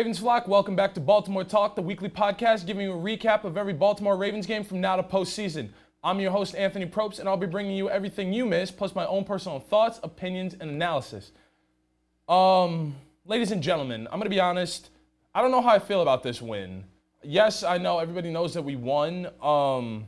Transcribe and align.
Ravens 0.00 0.18
flock. 0.18 0.48
Welcome 0.48 0.74
back 0.74 0.94
to 0.94 1.00
Baltimore 1.00 1.44
Talk, 1.44 1.76
the 1.76 1.82
weekly 1.82 2.08
podcast 2.08 2.64
giving 2.64 2.86
you 2.86 2.92
a 2.94 2.96
recap 2.96 3.44
of 3.44 3.58
every 3.58 3.74
Baltimore 3.74 4.16
Ravens 4.16 4.46
game 4.46 4.64
from 4.64 4.80
now 4.80 4.96
to 4.96 5.02
postseason. 5.02 5.68
I'm 6.02 6.18
your 6.20 6.30
host, 6.30 6.54
Anthony 6.54 6.86
Probst, 6.86 7.18
and 7.18 7.28
I'll 7.28 7.36
be 7.36 7.46
bringing 7.46 7.76
you 7.76 7.90
everything 7.90 8.32
you 8.32 8.46
missed, 8.46 8.78
plus 8.78 8.94
my 8.94 9.04
own 9.04 9.24
personal 9.24 9.60
thoughts, 9.60 10.00
opinions, 10.02 10.54
and 10.58 10.70
analysis. 10.70 11.32
Um, 12.30 12.96
ladies 13.26 13.50
and 13.50 13.62
gentlemen, 13.62 14.08
I'm 14.10 14.18
gonna 14.18 14.30
be 14.30 14.40
honest. 14.40 14.88
I 15.34 15.42
don't 15.42 15.50
know 15.50 15.60
how 15.60 15.74
I 15.74 15.78
feel 15.78 16.00
about 16.00 16.22
this 16.22 16.40
win. 16.40 16.84
Yes, 17.22 17.62
I 17.62 17.76
know 17.76 17.98
everybody 17.98 18.30
knows 18.30 18.54
that 18.54 18.62
we 18.62 18.76
won. 18.76 19.26
Um, 19.42 20.06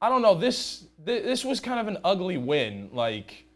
I 0.00 0.08
don't 0.08 0.22
know. 0.22 0.34
This 0.34 0.86
this 1.04 1.44
was 1.44 1.60
kind 1.60 1.78
of 1.78 1.88
an 1.88 1.98
ugly 2.04 2.38
win. 2.38 2.88
Like 2.94 3.47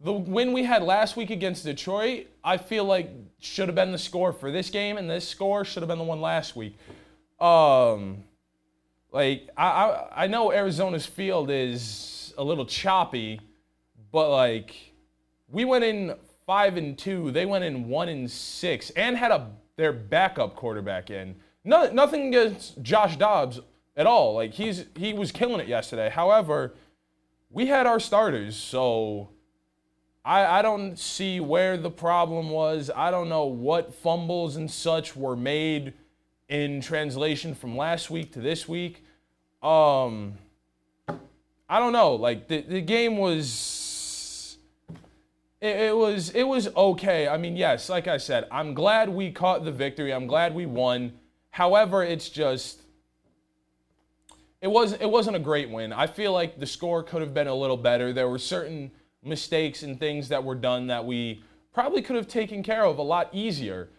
the 0.00 0.12
win 0.12 0.52
we 0.52 0.64
had 0.64 0.82
last 0.82 1.16
week 1.16 1.30
against 1.30 1.64
Detroit, 1.64 2.26
I 2.44 2.58
feel 2.58 2.84
like 2.84 3.10
should 3.38 3.68
have 3.68 3.74
been 3.74 3.92
the 3.92 3.98
score 3.98 4.32
for 4.32 4.50
this 4.50 4.70
game, 4.70 4.98
and 4.98 5.08
this 5.08 5.26
score 5.26 5.64
should 5.64 5.82
have 5.82 5.88
been 5.88 5.98
the 5.98 6.04
one 6.04 6.20
last 6.20 6.54
week. 6.54 6.76
Um, 7.40 8.24
like 9.12 9.48
I, 9.56 9.66
I 9.66 10.24
I 10.24 10.26
know 10.26 10.52
Arizona's 10.52 11.06
field 11.06 11.50
is 11.50 12.34
a 12.36 12.44
little 12.44 12.66
choppy, 12.66 13.40
but 14.12 14.30
like 14.30 14.74
we 15.48 15.64
went 15.64 15.84
in 15.84 16.14
five 16.46 16.76
and 16.76 16.96
two, 16.96 17.30
they 17.30 17.46
went 17.46 17.64
in 17.64 17.88
one 17.88 18.08
and 18.08 18.30
six, 18.30 18.90
and 18.90 19.16
had 19.16 19.30
a 19.30 19.50
their 19.76 19.92
backup 19.92 20.56
quarterback 20.56 21.10
in. 21.10 21.36
No, 21.64 21.90
nothing 21.90 22.28
against 22.28 22.80
Josh 22.82 23.16
Dobbs 23.16 23.60
at 23.96 24.06
all. 24.06 24.34
Like 24.34 24.52
he's 24.52 24.84
he 24.94 25.14
was 25.14 25.32
killing 25.32 25.60
it 25.60 25.68
yesterday. 25.68 26.10
However, 26.10 26.74
we 27.50 27.66
had 27.66 27.86
our 27.86 28.00
starters, 28.00 28.56
so 28.56 29.30
I, 30.26 30.58
I 30.58 30.62
don't 30.62 30.98
see 30.98 31.38
where 31.38 31.76
the 31.76 31.90
problem 31.90 32.50
was. 32.50 32.90
I 32.94 33.12
don't 33.12 33.28
know 33.28 33.44
what 33.44 33.94
fumbles 33.94 34.56
and 34.56 34.68
such 34.68 35.14
were 35.14 35.36
made 35.36 35.92
in 36.48 36.80
translation 36.80 37.54
from 37.54 37.76
last 37.76 38.10
week 38.10 38.32
to 38.32 38.40
this 38.40 38.68
week. 38.68 39.04
Um, 39.62 40.34
I 41.68 41.78
don't 41.78 41.92
know. 41.92 42.16
Like 42.16 42.48
the, 42.48 42.60
the 42.62 42.80
game 42.80 43.18
was 43.18 44.58
it, 45.60 45.76
it 45.76 45.96
was 45.96 46.30
it 46.30 46.42
was 46.42 46.74
okay. 46.74 47.28
I 47.28 47.36
mean, 47.36 47.56
yes, 47.56 47.88
like 47.88 48.08
I 48.08 48.16
said, 48.16 48.48
I'm 48.50 48.74
glad 48.74 49.08
we 49.08 49.30
caught 49.30 49.64
the 49.64 49.72
victory. 49.72 50.12
I'm 50.12 50.26
glad 50.26 50.56
we 50.56 50.66
won. 50.66 51.12
However, 51.50 52.02
it's 52.02 52.28
just 52.30 52.82
it 54.60 54.68
wasn't 54.68 55.02
it 55.02 55.10
wasn't 55.10 55.36
a 55.36 55.40
great 55.40 55.70
win. 55.70 55.92
I 55.92 56.08
feel 56.08 56.32
like 56.32 56.58
the 56.58 56.66
score 56.66 57.04
could 57.04 57.22
have 57.22 57.32
been 57.32 57.46
a 57.46 57.54
little 57.54 57.76
better. 57.76 58.12
There 58.12 58.28
were 58.28 58.40
certain 58.40 58.90
mistakes 59.26 59.82
and 59.82 59.98
things 59.98 60.28
that 60.28 60.42
were 60.44 60.54
done 60.54 60.86
that 60.86 61.04
we 61.04 61.42
probably 61.74 62.00
could 62.00 62.16
have 62.16 62.28
taken 62.28 62.62
care 62.62 62.84
of 62.84 62.98
a 62.98 63.02
lot 63.02 63.28
easier. 63.32 63.90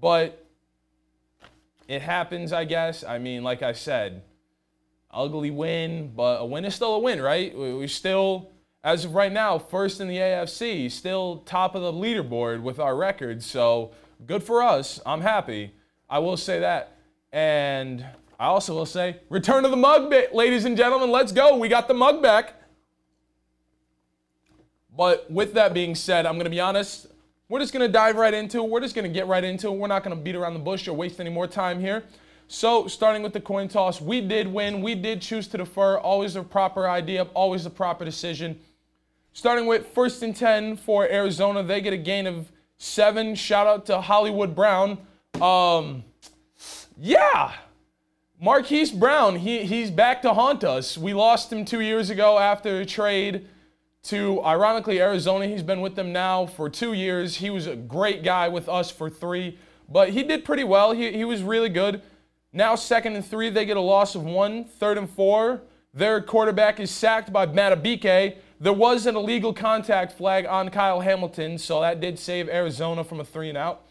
But 0.00 0.46
it 1.88 2.02
happens, 2.02 2.52
I 2.52 2.64
guess. 2.64 3.04
I 3.04 3.18
mean, 3.18 3.42
like 3.42 3.62
I 3.62 3.72
said, 3.72 4.22
ugly 5.10 5.50
win, 5.50 6.12
but 6.14 6.40
a 6.40 6.44
win 6.44 6.64
is 6.64 6.74
still 6.74 6.94
a 6.94 6.98
win, 6.98 7.20
right? 7.20 7.56
We're 7.56 7.86
still, 7.88 8.50
as 8.82 9.04
of 9.04 9.14
right 9.14 9.32
now, 9.32 9.58
first 9.58 10.00
in 10.00 10.08
the 10.08 10.16
AFC, 10.16 10.90
still 10.90 11.38
top 11.46 11.74
of 11.74 11.82
the 11.82 11.92
leaderboard 11.92 12.62
with 12.62 12.78
our 12.78 12.96
record. 12.96 13.42
So 13.42 13.92
good 14.26 14.42
for 14.42 14.62
us. 14.62 15.00
I'm 15.06 15.20
happy. 15.20 15.74
I 16.08 16.18
will 16.18 16.36
say 16.36 16.60
that. 16.60 16.96
And 17.32 18.04
I 18.38 18.46
also 18.46 18.74
will 18.74 18.86
say, 18.86 19.20
return 19.28 19.62
to 19.62 19.68
the 19.68 19.76
mug 19.76 20.12
ladies 20.32 20.64
and 20.64 20.76
gentlemen. 20.76 21.10
Let's 21.10 21.32
go. 21.32 21.56
We 21.56 21.68
got 21.68 21.88
the 21.88 21.94
mug 21.94 22.22
back. 22.22 22.54
But 24.96 25.30
with 25.30 25.54
that 25.54 25.72
being 25.72 25.94
said, 25.94 26.26
I'm 26.26 26.34
going 26.34 26.44
to 26.44 26.50
be 26.50 26.60
honest. 26.60 27.06
We're 27.48 27.60
just 27.60 27.72
going 27.72 27.86
to 27.86 27.92
dive 27.92 28.16
right 28.16 28.32
into 28.32 28.58
it. 28.58 28.68
We're 28.68 28.80
just 28.80 28.94
going 28.94 29.10
to 29.10 29.12
get 29.12 29.26
right 29.26 29.44
into 29.44 29.68
it. 29.68 29.72
We're 29.72 29.88
not 29.88 30.04
going 30.04 30.16
to 30.16 30.22
beat 30.22 30.34
around 30.34 30.54
the 30.54 30.60
bush 30.60 30.88
or 30.88 30.94
waste 30.94 31.20
any 31.20 31.30
more 31.30 31.46
time 31.46 31.80
here. 31.80 32.04
So, 32.48 32.86
starting 32.86 33.22
with 33.22 33.32
the 33.32 33.40
coin 33.40 33.68
toss, 33.68 34.00
we 34.00 34.20
did 34.20 34.46
win. 34.46 34.82
We 34.82 34.94
did 34.94 35.22
choose 35.22 35.48
to 35.48 35.58
defer. 35.58 35.98
Always 35.98 36.36
a 36.36 36.42
proper 36.42 36.88
idea, 36.88 37.22
always 37.34 37.64
a 37.64 37.70
proper 37.70 38.04
decision. 38.04 38.58
Starting 39.32 39.66
with 39.66 39.86
first 39.88 40.22
and 40.22 40.36
10 40.36 40.76
for 40.76 41.08
Arizona, 41.08 41.62
they 41.62 41.80
get 41.80 41.94
a 41.94 41.98
gain 41.98 42.26
of 42.26 42.52
seven. 42.76 43.34
Shout 43.34 43.66
out 43.66 43.86
to 43.86 44.00
Hollywood 44.00 44.54
Brown. 44.54 44.98
Um, 45.40 46.04
yeah, 46.98 47.52
Marquise 48.38 48.92
Brown, 48.92 49.36
he, 49.36 49.64
he's 49.64 49.90
back 49.90 50.20
to 50.22 50.34
haunt 50.34 50.64
us. 50.64 50.98
We 50.98 51.14
lost 51.14 51.50
him 51.50 51.64
two 51.64 51.80
years 51.80 52.10
ago 52.10 52.38
after 52.38 52.80
a 52.80 52.84
trade 52.84 53.46
to, 54.04 54.42
ironically, 54.44 55.00
Arizona. 55.00 55.46
He's 55.46 55.62
been 55.62 55.80
with 55.80 55.94
them 55.94 56.12
now 56.12 56.46
for 56.46 56.68
two 56.68 56.92
years. 56.92 57.36
He 57.36 57.50
was 57.50 57.66
a 57.66 57.76
great 57.76 58.24
guy 58.24 58.48
with 58.48 58.68
us 58.68 58.90
for 58.90 59.08
three, 59.08 59.58
but 59.88 60.10
he 60.10 60.22
did 60.22 60.44
pretty 60.44 60.64
well. 60.64 60.92
He, 60.92 61.12
he 61.12 61.24
was 61.24 61.42
really 61.42 61.68
good. 61.68 62.02
Now, 62.52 62.74
second 62.74 63.16
and 63.16 63.24
three, 63.24 63.48
they 63.48 63.64
get 63.64 63.76
a 63.76 63.80
loss 63.80 64.14
of 64.14 64.24
one. 64.24 64.64
Third 64.64 64.98
and 64.98 65.08
four, 65.08 65.62
their 65.94 66.20
quarterback 66.20 66.80
is 66.80 66.90
sacked 66.90 67.32
by 67.32 67.46
Madubuike. 67.46 68.36
There 68.60 68.72
was 68.72 69.06
an 69.06 69.16
illegal 69.16 69.52
contact 69.52 70.12
flag 70.12 70.46
on 70.46 70.68
Kyle 70.68 71.00
Hamilton, 71.00 71.58
so 71.58 71.80
that 71.80 72.00
did 72.00 72.18
save 72.18 72.48
Arizona 72.48 73.04
from 73.04 73.20
a 73.20 73.24
three 73.24 73.48
and 73.48 73.58
out. 73.58 73.86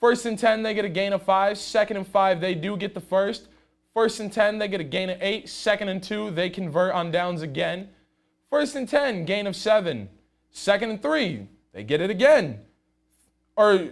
First 0.00 0.26
and 0.26 0.38
10, 0.38 0.62
they 0.62 0.74
get 0.74 0.84
a 0.84 0.88
gain 0.88 1.12
of 1.12 1.22
five. 1.22 1.58
Second 1.58 1.96
and 1.96 2.06
five, 2.06 2.40
they 2.40 2.54
do 2.54 2.76
get 2.76 2.94
the 2.94 3.00
first. 3.00 3.48
First 3.94 4.20
and 4.20 4.32
10, 4.32 4.58
they 4.58 4.68
get 4.68 4.80
a 4.80 4.84
gain 4.84 5.10
of 5.10 5.18
eight. 5.20 5.48
Second 5.48 5.88
and 5.88 6.00
two, 6.02 6.30
they 6.30 6.50
convert 6.50 6.94
on 6.94 7.10
downs 7.10 7.42
again. 7.42 7.88
First 8.50 8.76
and 8.76 8.88
10, 8.88 9.24
gain 9.24 9.46
of 9.46 9.54
seven. 9.54 10.08
Second 10.50 10.90
and 10.90 11.02
three, 11.02 11.46
they 11.72 11.84
get 11.84 12.00
it 12.00 12.10
again. 12.10 12.60
Or, 13.56 13.88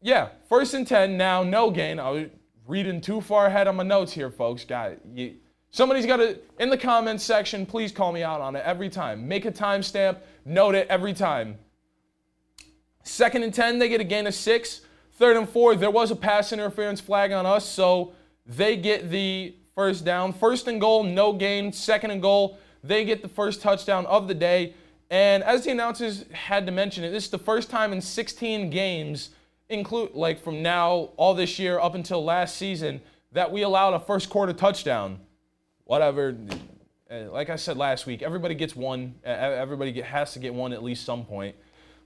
yeah, 0.00 0.28
first 0.48 0.74
and 0.74 0.86
10, 0.86 1.16
now 1.16 1.42
no 1.42 1.70
gain. 1.70 1.98
I 1.98 2.10
was 2.10 2.26
reading 2.66 3.00
too 3.00 3.20
far 3.20 3.46
ahead 3.46 3.66
on 3.66 3.76
my 3.76 3.82
notes 3.82 4.12
here, 4.12 4.30
folks. 4.30 4.64
Got 4.64 4.98
you, 5.14 5.34
Somebody's 5.70 6.06
got 6.06 6.16
to, 6.16 6.38
in 6.58 6.70
the 6.70 6.78
comments 6.78 7.22
section, 7.22 7.66
please 7.66 7.92
call 7.92 8.12
me 8.12 8.22
out 8.22 8.40
on 8.40 8.56
it 8.56 8.62
every 8.64 8.88
time. 8.88 9.28
Make 9.28 9.44
a 9.44 9.52
timestamp, 9.52 10.18
note 10.44 10.74
it 10.74 10.86
every 10.88 11.12
time. 11.12 11.58
Second 13.02 13.42
and 13.42 13.52
10, 13.52 13.78
they 13.78 13.88
get 13.88 14.00
a 14.00 14.04
gain 14.04 14.26
of 14.26 14.34
six. 14.34 14.82
Third 15.12 15.36
and 15.36 15.48
four, 15.48 15.74
there 15.74 15.90
was 15.90 16.10
a 16.10 16.16
pass 16.16 16.52
interference 16.52 17.00
flag 17.00 17.32
on 17.32 17.44
us, 17.44 17.66
so 17.68 18.12
they 18.46 18.76
get 18.76 19.10
the 19.10 19.54
first 19.74 20.04
down. 20.04 20.32
First 20.32 20.68
and 20.68 20.80
goal, 20.80 21.02
no 21.02 21.32
gain. 21.32 21.72
Second 21.72 22.12
and 22.12 22.22
goal, 22.22 22.58
they 22.82 23.04
get 23.04 23.22
the 23.22 23.28
first 23.28 23.60
touchdown 23.60 24.06
of 24.06 24.28
the 24.28 24.34
day. 24.34 24.74
And 25.10 25.42
as 25.42 25.64
the 25.64 25.70
announcers 25.70 26.24
had 26.32 26.66
to 26.66 26.72
mention 26.72 27.04
it, 27.04 27.10
this 27.10 27.24
is 27.24 27.30
the 27.30 27.38
first 27.38 27.70
time 27.70 27.92
in 27.92 28.00
16 28.00 28.70
games, 28.70 29.30
include 29.68 30.14
like 30.14 30.42
from 30.42 30.62
now 30.62 31.10
all 31.16 31.34
this 31.34 31.58
year 31.58 31.78
up 31.78 31.94
until 31.94 32.24
last 32.24 32.56
season, 32.56 33.00
that 33.32 33.50
we 33.50 33.62
allowed 33.62 33.94
a 33.94 34.00
first 34.00 34.30
quarter 34.30 34.52
touchdown. 34.52 35.20
Whatever. 35.84 36.36
Uh, 37.10 37.30
like 37.30 37.48
I 37.48 37.56
said 37.56 37.78
last 37.78 38.06
week, 38.06 38.22
everybody 38.22 38.54
gets 38.54 38.76
one. 38.76 39.14
Everybody 39.24 39.98
has 40.02 40.34
to 40.34 40.38
get 40.38 40.52
one 40.52 40.74
at 40.74 40.82
least 40.82 41.04
some 41.04 41.24
point. 41.24 41.56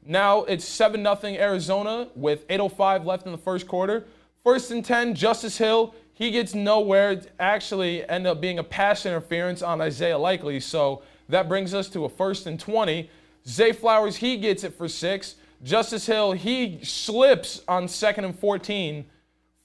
Now 0.04 0.44
it's 0.44 0.64
7 0.64 1.02
0 1.02 1.18
Arizona 1.24 2.08
with 2.14 2.46
8.05 2.48 3.04
left 3.04 3.26
in 3.26 3.32
the 3.32 3.38
first 3.38 3.66
quarter. 3.66 4.04
First 4.44 4.72
and 4.72 4.84
10, 4.84 5.14
Justice 5.14 5.58
Hill 5.58 5.94
he 6.14 6.30
gets 6.30 6.54
nowhere. 6.54 7.20
Actually 7.38 8.08
end 8.08 8.26
up 8.26 8.40
being 8.40 8.58
a 8.58 8.64
pass 8.64 9.06
interference 9.06 9.62
on 9.62 9.80
Isaiah 9.80 10.18
Likely. 10.18 10.60
So 10.60 11.02
that 11.28 11.48
brings 11.48 11.74
us 11.74 11.88
to 11.90 12.04
a 12.04 12.08
first 12.08 12.46
and 12.46 12.58
20. 12.58 13.10
Zay 13.46 13.72
Flowers, 13.72 14.16
he 14.16 14.36
gets 14.36 14.64
it 14.64 14.74
for 14.74 14.88
six. 14.88 15.36
Justice 15.62 16.06
Hill, 16.06 16.32
he 16.32 16.80
slips 16.82 17.62
on 17.68 17.86
second 17.88 18.24
and 18.24 18.38
14 18.38 19.04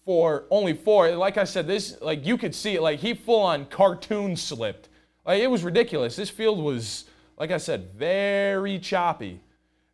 for 0.05 0.45
only 0.49 0.73
four. 0.73 1.11
Like 1.11 1.37
I 1.37 1.43
said, 1.43 1.67
this, 1.67 1.99
like 2.01 2.25
you 2.25 2.37
could 2.37 2.55
see 2.55 2.75
it, 2.75 2.81
like 2.81 2.99
he 2.99 3.13
full 3.13 3.41
on 3.41 3.65
cartoon 3.65 4.35
slipped. 4.35 4.89
Like 5.25 5.41
it 5.41 5.47
was 5.47 5.63
ridiculous. 5.63 6.15
This 6.15 6.29
field 6.29 6.59
was, 6.59 7.05
like 7.37 7.51
I 7.51 7.57
said, 7.57 7.93
very 7.93 8.79
choppy. 8.79 9.41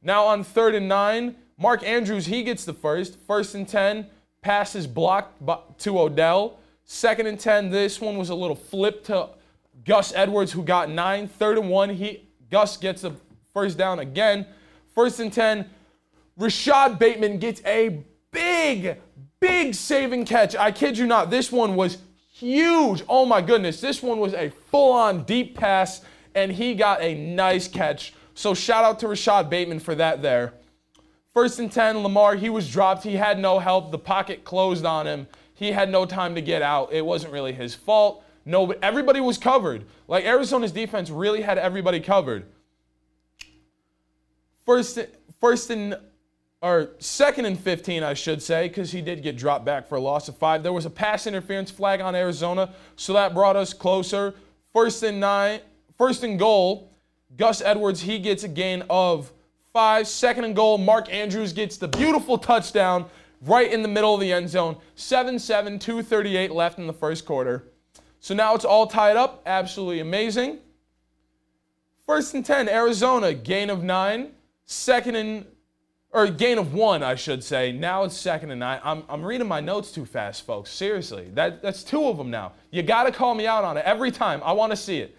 Now 0.01 0.25
on 0.25 0.43
third 0.43 0.75
and 0.75 0.87
nine, 0.87 1.35
Mark 1.57 1.83
Andrews, 1.83 2.25
he 2.25 2.43
gets 2.43 2.65
the 2.65 2.73
first. 2.73 3.17
First 3.25 3.55
and 3.55 3.67
10. 3.67 4.07
Passes 4.43 4.85
blocked 4.85 5.41
to 5.79 5.99
Odell. 5.99 6.59
Second 6.83 7.27
and 7.27 7.39
10. 7.39 7.69
This 7.69 7.99
one 7.99 8.17
was 8.17 8.29
a 8.29 8.35
little 8.35 8.55
flip 8.55 9.05
to 9.05 9.29
Gus 9.85 10.13
Edwards, 10.13 10.51
who 10.51 10.63
got 10.63 10.89
nine. 10.89 11.27
Third 11.27 11.57
and 11.57 11.69
one. 11.69 11.89
He 11.89 12.27
Gus 12.51 12.77
gets 12.77 13.01
the 13.01 13.13
first 13.53 13.77
down 13.77 13.99
again. 13.99 14.45
First 14.93 15.19
and 15.19 15.33
10. 15.33 15.69
Rashod 16.37 16.99
Bateman 16.99 17.37
gets 17.37 17.61
a 17.65 18.03
big, 18.31 18.97
big 19.39 19.73
saving 19.73 20.25
catch. 20.25 20.55
I 20.55 20.71
kid 20.71 20.97
you 20.97 21.05
not. 21.05 21.29
This 21.29 21.51
one 21.51 21.75
was 21.75 21.99
huge. 22.31 23.03
Oh 23.07 23.25
my 23.25 23.41
goodness. 23.41 23.79
This 23.79 24.03
one 24.03 24.19
was 24.19 24.33
a 24.33 24.49
full 24.49 24.91
on 24.91 25.23
deep 25.23 25.57
pass, 25.57 26.01
and 26.35 26.51
he 26.51 26.73
got 26.73 27.01
a 27.01 27.15
nice 27.15 27.67
catch. 27.67 28.13
So 28.33 28.53
shout 28.53 28.83
out 28.83 28.99
to 28.99 29.07
Rashod 29.07 29.49
Bateman 29.49 29.79
for 29.79 29.95
that 29.95 30.21
there. 30.21 30.53
First 31.33 31.57
and 31.59 31.71
10, 31.71 31.99
Lamar, 31.99 32.35
he 32.35 32.49
was 32.49 32.71
dropped. 32.71 33.03
He 33.03 33.15
had 33.15 33.39
no 33.39 33.59
help. 33.59 33.91
The 33.91 33.97
pocket 33.97 34.43
closed 34.43 34.85
on 34.85 35.07
him. 35.07 35.27
He 35.53 35.71
had 35.71 35.89
no 35.89 36.05
time 36.05 36.35
to 36.35 36.41
get 36.41 36.61
out. 36.61 36.93
It 36.93 37.05
wasn't 37.05 37.33
really 37.33 37.53
his 37.53 37.73
fault. 37.73 38.23
No, 38.45 38.71
everybody 38.81 39.19
was 39.19 39.37
covered. 39.37 39.85
Like 40.07 40.25
Arizona's 40.25 40.71
defense 40.71 41.09
really 41.09 41.41
had 41.41 41.57
everybody 41.57 41.99
covered. 41.99 42.45
First, 44.65 44.99
first 45.39 45.69
and 45.69 45.95
or 46.61 46.91
second 46.99 47.43
and 47.43 47.59
15, 47.59 48.03
I 48.03 48.13
should 48.13 48.41
say, 48.41 48.69
because 48.69 48.91
he 48.91 49.01
did 49.01 49.21
get 49.21 49.35
dropped 49.35 49.65
back 49.65 49.85
for 49.85 49.95
a 49.95 49.99
loss 49.99 50.29
of 50.29 50.37
five. 50.37 50.63
There 50.63 50.71
was 50.71 50.85
a 50.85 50.89
pass 50.89 51.27
interference 51.27 51.69
flag 51.69 51.99
on 51.99 52.15
Arizona, 52.15 52.73
so 52.95 53.11
that 53.13 53.33
brought 53.33 53.57
us 53.57 53.73
closer. 53.73 54.33
First 54.71 55.03
and 55.03 55.19
nine, 55.19 55.59
first 55.97 56.23
and 56.23 56.39
goal. 56.39 56.89
Gus 57.35 57.61
Edwards, 57.61 58.01
he 58.01 58.17
gets 58.19 58.43
a 58.43 58.47
gain 58.47 58.83
of 58.89 59.33
five. 59.73 60.07
Second 60.07 60.43
and 60.43 60.55
goal, 60.55 60.77
Mark 60.77 61.11
Andrews 61.11 61.51
gets 61.51 61.77
the 61.77 61.87
beautiful 61.87 62.37
touchdown 62.37 63.05
right 63.41 63.71
in 63.71 63.81
the 63.81 63.87
middle 63.87 64.13
of 64.13 64.21
the 64.21 64.31
end 64.31 64.47
zone. 64.47 64.77
7 64.93 65.39
7, 65.39 65.79
238 65.79 66.51
left 66.51 66.77
in 66.77 66.85
the 66.85 66.93
first 66.93 67.25
quarter. 67.25 67.71
So 68.19 68.35
now 68.35 68.53
it's 68.53 68.65
all 68.65 68.85
tied 68.85 69.17
up. 69.17 69.41
Absolutely 69.47 69.99
amazing. 69.99 70.59
First 72.05 72.35
and 72.35 72.45
10, 72.45 72.69
Arizona, 72.69 73.33
gain 73.33 73.71
of 73.71 73.83
nine. 73.83 74.33
Second 74.65 75.15
and, 75.15 75.45
or 76.11 76.27
gain 76.27 76.59
of 76.59 76.75
one, 76.75 77.01
I 77.01 77.15
should 77.15 77.43
say. 77.43 77.71
Now 77.71 78.03
it's 78.03 78.15
second 78.15 78.51
and 78.51 78.59
nine. 78.59 78.79
I'm, 78.83 79.03
I'm 79.09 79.25
reading 79.25 79.47
my 79.47 79.59
notes 79.59 79.91
too 79.91 80.05
fast, 80.05 80.45
folks. 80.45 80.69
Seriously. 80.69 81.29
That, 81.33 81.63
that's 81.63 81.83
two 81.83 82.05
of 82.05 82.17
them 82.17 82.29
now. 82.29 82.53
You 82.69 82.83
got 82.83 83.03
to 83.05 83.11
call 83.11 83.33
me 83.33 83.47
out 83.47 83.63
on 83.63 83.77
it 83.77 83.85
every 83.85 84.11
time. 84.11 84.39
I 84.45 84.51
want 84.51 84.71
to 84.71 84.77
see 84.77 84.99
it. 84.99 85.17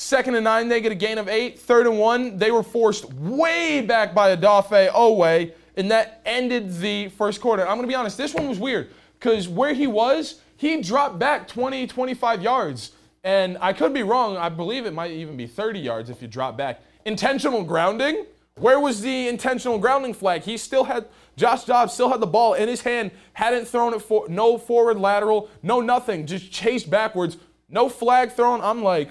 Second 0.00 0.36
and 0.36 0.44
nine, 0.44 0.68
they 0.68 0.80
get 0.80 0.92
a 0.92 0.94
gain 0.94 1.18
of 1.18 1.28
eight. 1.28 1.58
Third 1.58 1.88
and 1.88 1.98
one, 1.98 2.38
they 2.38 2.52
were 2.52 2.62
forced 2.62 3.12
way 3.14 3.80
back 3.80 4.14
by 4.14 4.34
Odafe 4.34 4.90
Oweh, 4.92 5.52
and 5.76 5.90
that 5.90 6.22
ended 6.24 6.78
the 6.78 7.08
first 7.08 7.40
quarter. 7.40 7.62
I'm 7.62 7.74
going 7.76 7.82
to 7.82 7.88
be 7.88 7.96
honest, 7.96 8.16
this 8.16 8.32
one 8.32 8.48
was 8.48 8.60
weird 8.60 8.90
because 9.18 9.48
where 9.48 9.74
he 9.74 9.88
was, 9.88 10.40
he 10.56 10.80
dropped 10.80 11.18
back 11.18 11.48
20, 11.48 11.88
25 11.88 12.42
yards. 12.42 12.92
And 13.24 13.58
I 13.60 13.72
could 13.72 13.92
be 13.92 14.04
wrong. 14.04 14.36
I 14.36 14.48
believe 14.48 14.86
it 14.86 14.94
might 14.94 15.10
even 15.10 15.36
be 15.36 15.48
30 15.48 15.80
yards 15.80 16.10
if 16.10 16.22
you 16.22 16.28
drop 16.28 16.56
back. 16.56 16.80
Intentional 17.04 17.64
grounding? 17.64 18.24
Where 18.54 18.78
was 18.78 19.00
the 19.00 19.26
intentional 19.26 19.78
grounding 19.78 20.14
flag? 20.14 20.42
He 20.42 20.58
still 20.58 20.84
had, 20.84 21.06
Josh 21.36 21.64
Dobbs 21.64 21.92
still 21.92 22.08
had 22.08 22.20
the 22.20 22.26
ball 22.26 22.54
in 22.54 22.68
his 22.68 22.82
hand, 22.82 23.10
hadn't 23.32 23.66
thrown 23.66 23.94
it 23.94 24.02
for, 24.02 24.28
no 24.28 24.58
forward 24.58 25.00
lateral, 25.00 25.50
no 25.60 25.80
nothing, 25.80 26.24
just 26.24 26.52
chased 26.52 26.88
backwards, 26.88 27.36
no 27.68 27.88
flag 27.88 28.30
thrown. 28.30 28.60
I'm 28.60 28.84
like, 28.84 29.10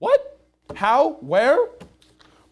what? 0.00 0.40
How? 0.74 1.18
Where? 1.20 1.68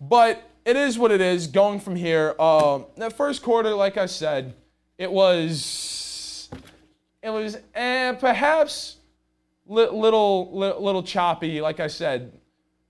But 0.00 0.48
it 0.64 0.76
is 0.76 0.98
what 0.98 1.10
it 1.10 1.20
is. 1.20 1.48
Going 1.48 1.80
from 1.80 1.96
here, 1.96 2.36
uh, 2.38 2.80
the 2.96 3.10
first 3.10 3.42
quarter, 3.42 3.74
like 3.74 3.96
I 3.96 4.06
said, 4.06 4.54
it 4.98 5.10
was, 5.10 6.48
it 7.22 7.30
was, 7.30 7.56
and 7.74 8.16
eh, 8.16 8.20
perhaps 8.20 8.96
little, 9.66 9.98
little, 9.98 10.82
little 10.82 11.02
choppy. 11.02 11.60
Like 11.60 11.80
I 11.80 11.86
said, 11.86 12.32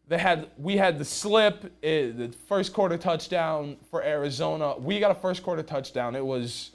they 0.09 0.19
had 0.19 0.49
we 0.59 0.77
had 0.77 0.99
the 0.99 1.05
slip, 1.05 1.73
it, 1.83 2.19
the 2.19 2.37
first 2.49 2.73
quarter 2.73 2.99
touchdown 2.99 3.77
for 3.91 4.03
Arizona. 4.03 4.77
We 4.77 4.99
got 4.99 5.13
a 5.13 5.15
first 5.15 5.43
quarter 5.43 5.63
touchdown. 5.63 6.17
It 6.17 6.25
was, 6.25 6.73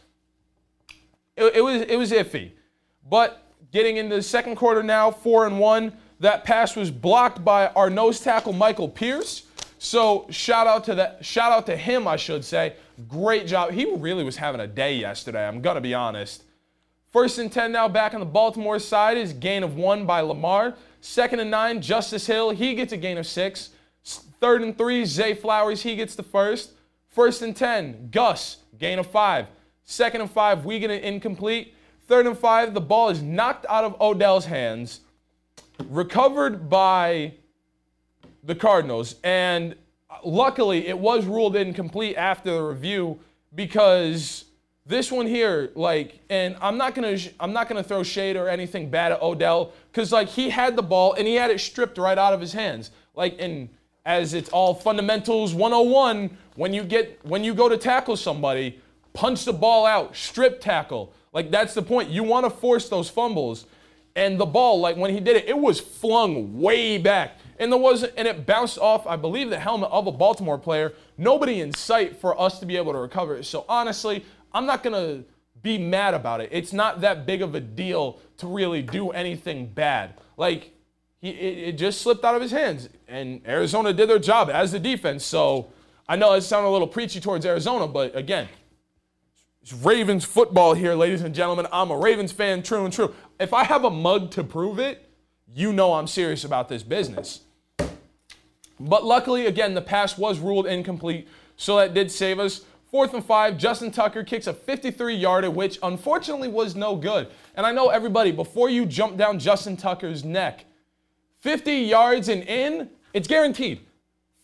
it, 1.35 1.55
it 1.55 1.61
was, 1.61 1.81
it 1.81 1.97
was 1.97 2.11
iffy, 2.11 2.51
but 3.09 3.51
getting 3.71 3.97
into 3.97 4.15
the 4.15 4.23
second 4.23 4.55
quarter 4.55 4.83
now, 4.83 5.11
four 5.11 5.45
and 5.47 5.59
one. 5.59 5.97
That 6.23 6.45
pass 6.45 6.77
was 6.77 6.89
blocked 6.89 7.43
by 7.43 7.67
our 7.67 7.89
nose 7.89 8.21
tackle 8.21 8.53
Michael 8.53 8.87
Pierce. 8.87 9.43
So 9.77 10.25
shout 10.29 10.67
out 10.67 10.85
to 10.85 10.95
that. 10.95 11.25
Shout 11.25 11.51
out 11.51 11.65
to 11.65 11.75
him, 11.75 12.07
I 12.07 12.15
should 12.15 12.45
say. 12.45 12.77
Great 13.09 13.45
job. 13.45 13.71
He 13.71 13.93
really 13.93 14.23
was 14.23 14.37
having 14.37 14.61
a 14.61 14.67
day 14.67 14.95
yesterday. 14.95 15.45
I'm 15.45 15.61
gonna 15.61 15.81
be 15.81 15.93
honest. 15.93 16.43
First 17.11 17.39
and 17.39 17.51
ten 17.51 17.73
now 17.73 17.89
back 17.89 18.13
on 18.13 18.21
the 18.21 18.25
Baltimore 18.25 18.79
side 18.79 19.17
is 19.17 19.33
gain 19.33 19.63
of 19.63 19.75
one 19.75 20.05
by 20.05 20.21
Lamar. 20.21 20.75
Second 21.01 21.41
and 21.41 21.51
nine, 21.51 21.81
Justice 21.81 22.25
Hill. 22.25 22.51
He 22.51 22.73
gets 22.73 22.93
a 22.93 22.97
gain 22.97 23.17
of 23.17 23.27
six. 23.27 23.71
Third 24.39 24.61
and 24.61 24.77
three, 24.77 25.03
Zay 25.03 25.33
Flowers. 25.33 25.83
He 25.83 25.97
gets 25.97 26.15
the 26.15 26.23
first. 26.23 26.71
First 27.09 27.41
and 27.41 27.53
ten, 27.53 28.07
Gus. 28.11 28.59
Gain 28.79 28.97
of 28.97 29.07
five. 29.07 29.47
Second 29.83 30.21
and 30.21 30.31
five, 30.31 30.63
we 30.63 30.79
get 30.79 30.89
an 30.89 31.03
incomplete. 31.03 31.73
Third 32.07 32.27
and 32.27 32.37
five, 32.37 32.73
the 32.73 32.79
ball 32.79 33.09
is 33.09 33.21
knocked 33.21 33.65
out 33.67 33.83
of 33.83 33.99
Odell's 33.99 34.45
hands 34.45 35.01
recovered 35.89 36.69
by 36.69 37.33
the 38.43 38.55
Cardinals. 38.55 39.15
And 39.23 39.75
luckily, 40.23 40.87
it 40.87 40.97
was 40.97 41.25
ruled 41.25 41.55
incomplete 41.55 42.15
after 42.17 42.51
the 42.51 42.61
review 42.61 43.19
because 43.55 44.45
this 44.85 45.11
one 45.11 45.27
here, 45.27 45.71
like, 45.75 46.19
and 46.29 46.57
I'm 46.61 46.77
not 46.77 46.93
gonna, 46.95 47.17
I'm 47.39 47.53
not 47.53 47.69
gonna 47.69 47.83
throw 47.83 48.03
shade 48.03 48.35
or 48.35 48.49
anything 48.49 48.89
bad 48.89 49.13
at 49.13 49.21
Odell 49.21 49.71
because 49.91 50.11
like 50.11 50.27
he 50.27 50.49
had 50.49 50.75
the 50.75 50.83
ball 50.83 51.13
and 51.13 51.27
he 51.27 51.35
had 51.35 51.51
it 51.51 51.59
stripped 51.59 51.97
right 51.97 52.17
out 52.17 52.33
of 52.33 52.41
his 52.41 52.53
hands. 52.53 52.91
Like, 53.15 53.35
and 53.39 53.69
as 54.05 54.33
it's 54.33 54.49
all 54.49 54.73
fundamentals 54.73 55.53
101, 55.53 56.37
when 56.55 56.73
you 56.73 56.83
get, 56.83 57.19
when 57.23 57.43
you 57.43 57.53
go 57.53 57.69
to 57.69 57.77
tackle 57.77 58.17
somebody, 58.17 58.81
punch 59.13 59.45
the 59.45 59.53
ball 59.53 59.85
out, 59.85 60.15
strip 60.15 60.59
tackle. 60.59 61.13
Like 61.31 61.49
that's 61.49 61.73
the 61.73 61.81
point. 61.81 62.09
You 62.09 62.23
want 62.23 62.45
to 62.45 62.49
force 62.49 62.89
those 62.89 63.09
fumbles. 63.09 63.65
And 64.15 64.39
the 64.39 64.45
ball, 64.45 64.79
like 64.79 64.95
when 64.95 65.11
he 65.11 65.19
did 65.19 65.35
it, 65.35 65.47
it 65.47 65.57
was 65.57 65.79
flung 65.79 66.59
way 66.59 66.97
back. 66.97 67.37
And 67.57 67.71
there 67.71 67.79
wasn't, 67.79 68.13
and 68.17 68.27
it 68.27 68.45
bounced 68.45 68.77
off, 68.77 69.07
I 69.07 69.15
believe, 69.15 69.49
the 69.49 69.59
helmet 69.59 69.89
of 69.91 70.07
a 70.07 70.11
Baltimore 70.11 70.57
player. 70.57 70.93
Nobody 71.17 71.61
in 71.61 71.73
sight 71.73 72.17
for 72.17 72.39
us 72.39 72.59
to 72.59 72.65
be 72.65 72.77
able 72.77 72.93
to 72.93 72.99
recover 72.99 73.35
it. 73.35 73.45
So 73.45 73.65
honestly, 73.67 74.23
I'm 74.53 74.65
not 74.65 74.83
gonna 74.83 75.23
be 75.61 75.77
mad 75.77 76.13
about 76.13 76.41
it. 76.41 76.49
It's 76.51 76.73
not 76.73 77.01
that 77.01 77.25
big 77.25 77.41
of 77.41 77.55
a 77.55 77.59
deal 77.59 78.19
to 78.37 78.47
really 78.47 78.81
do 78.81 79.11
anything 79.11 79.65
bad. 79.67 80.15
Like 80.37 80.71
he, 81.19 81.29
it, 81.29 81.69
it 81.69 81.71
just 81.73 82.01
slipped 82.01 82.25
out 82.25 82.35
of 82.35 82.41
his 82.41 82.51
hands, 82.51 82.89
and 83.07 83.41
Arizona 83.47 83.93
did 83.93 84.09
their 84.09 84.19
job 84.19 84.49
as 84.49 84.71
the 84.71 84.79
defense. 84.79 85.25
So 85.25 85.71
I 86.07 86.17
know 86.17 86.33
it 86.33 86.41
sounded 86.41 86.67
a 86.67 86.71
little 86.71 86.87
preachy 86.87 87.19
towards 87.19 87.45
Arizona, 87.45 87.87
but 87.87 88.15
again, 88.15 88.49
it's 89.61 89.71
Ravens 89.71 90.25
football 90.25 90.73
here, 90.73 90.93
ladies 90.93 91.21
and 91.21 91.33
gentlemen. 91.33 91.67
I'm 91.71 91.89
a 91.89 91.97
Ravens 91.97 92.33
fan, 92.33 92.61
true 92.61 92.83
and 92.83 92.93
true. 92.93 93.15
If 93.43 93.53
I 93.53 93.65
have 93.65 93.83
a 93.83 93.89
mug 93.89 94.31
to 94.31 94.43
prove 94.45 94.79
it, 94.79 95.05
you 95.53 95.73
know 95.73 95.95
I'm 95.95 96.07
serious 96.07 96.45
about 96.45 96.69
this 96.69 96.81
business. 96.81 97.41
But 98.79 99.03
luckily, 99.03 99.47
again, 99.47 99.73
the 99.73 99.81
pass 99.81 100.17
was 100.17 100.39
ruled 100.39 100.65
incomplete, 100.65 101.27
so 101.57 101.75
that 101.75 101.93
did 101.93 102.09
save 102.09 102.39
us. 102.39 102.61
Fourth 102.89 103.13
and 103.13 103.25
five, 103.25 103.57
Justin 103.57 103.91
Tucker 103.91 104.23
kicks 104.23 104.47
a 104.47 104.53
53 104.53 105.13
yarder, 105.15 105.51
which 105.51 105.77
unfortunately 105.83 106.47
was 106.47 106.73
no 106.77 106.95
good. 106.95 107.27
And 107.55 107.65
I 107.65 107.73
know 107.73 107.89
everybody, 107.89 108.31
before 108.31 108.69
you 108.69 108.85
jump 108.85 109.17
down 109.17 109.39
Justin 109.39 109.75
Tucker's 109.75 110.23
neck, 110.23 110.63
50 111.41 111.73
yards 111.73 112.29
and 112.29 112.43
in, 112.43 112.91
it's 113.13 113.27
guaranteed. 113.27 113.81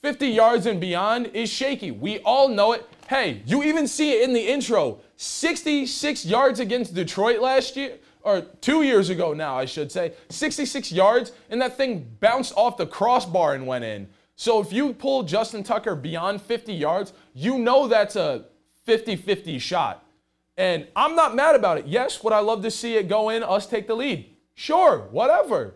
50 0.02 0.28
yards 0.28 0.66
and 0.66 0.82
beyond 0.82 1.28
is 1.28 1.50
shaky. 1.50 1.92
We 1.92 2.20
all 2.20 2.50
know 2.50 2.74
it. 2.74 2.86
Hey, 3.08 3.44
you 3.46 3.64
even 3.64 3.88
see 3.88 4.12
it 4.12 4.24
in 4.24 4.34
the 4.34 4.46
intro. 4.46 5.00
66 5.16 6.26
yards 6.26 6.60
against 6.60 6.94
Detroit 6.94 7.40
last 7.40 7.78
year, 7.78 7.94
or 8.22 8.42
two 8.62 8.84
years 8.84 9.10
ago 9.10 9.34
now, 9.34 9.58
I 9.58 9.66
should 9.66 9.92
say. 9.92 10.14
66 10.30 10.92
yards, 10.92 11.32
and 11.50 11.62
that 11.62 11.78
thing 11.78 12.16
bounced 12.20 12.54
off 12.56 12.78
the 12.78 12.86
crossbar 12.86 13.54
and 13.54 13.66
went 13.66 13.84
in. 13.84 14.08
So 14.36 14.60
if 14.60 14.72
you 14.72 14.94
pull 14.94 15.24
Justin 15.24 15.64
Tucker 15.64 15.96
beyond 15.96 16.42
50 16.42 16.74
yards, 16.74 17.14
you 17.34 17.58
know 17.58 17.88
that's 17.88 18.16
a 18.16 18.46
50 18.86 19.16
50 19.16 19.60
shot. 19.60 20.06
And 20.58 20.88
I'm 20.96 21.16
not 21.16 21.36
mad 21.36 21.56
about 21.56 21.78
it. 21.78 21.88
Yes, 21.88 22.24
would 22.24 22.34
I 22.34 22.40
love 22.40 22.62
to 22.64 22.72
see 22.72 22.96
it 22.96 23.08
go 23.08 23.30
in, 23.30 23.44
us 23.44 23.66
take 23.66 23.88
the 23.88 23.96
lead? 23.96 24.30
Sure, 24.56 25.08
whatever. 25.12 25.76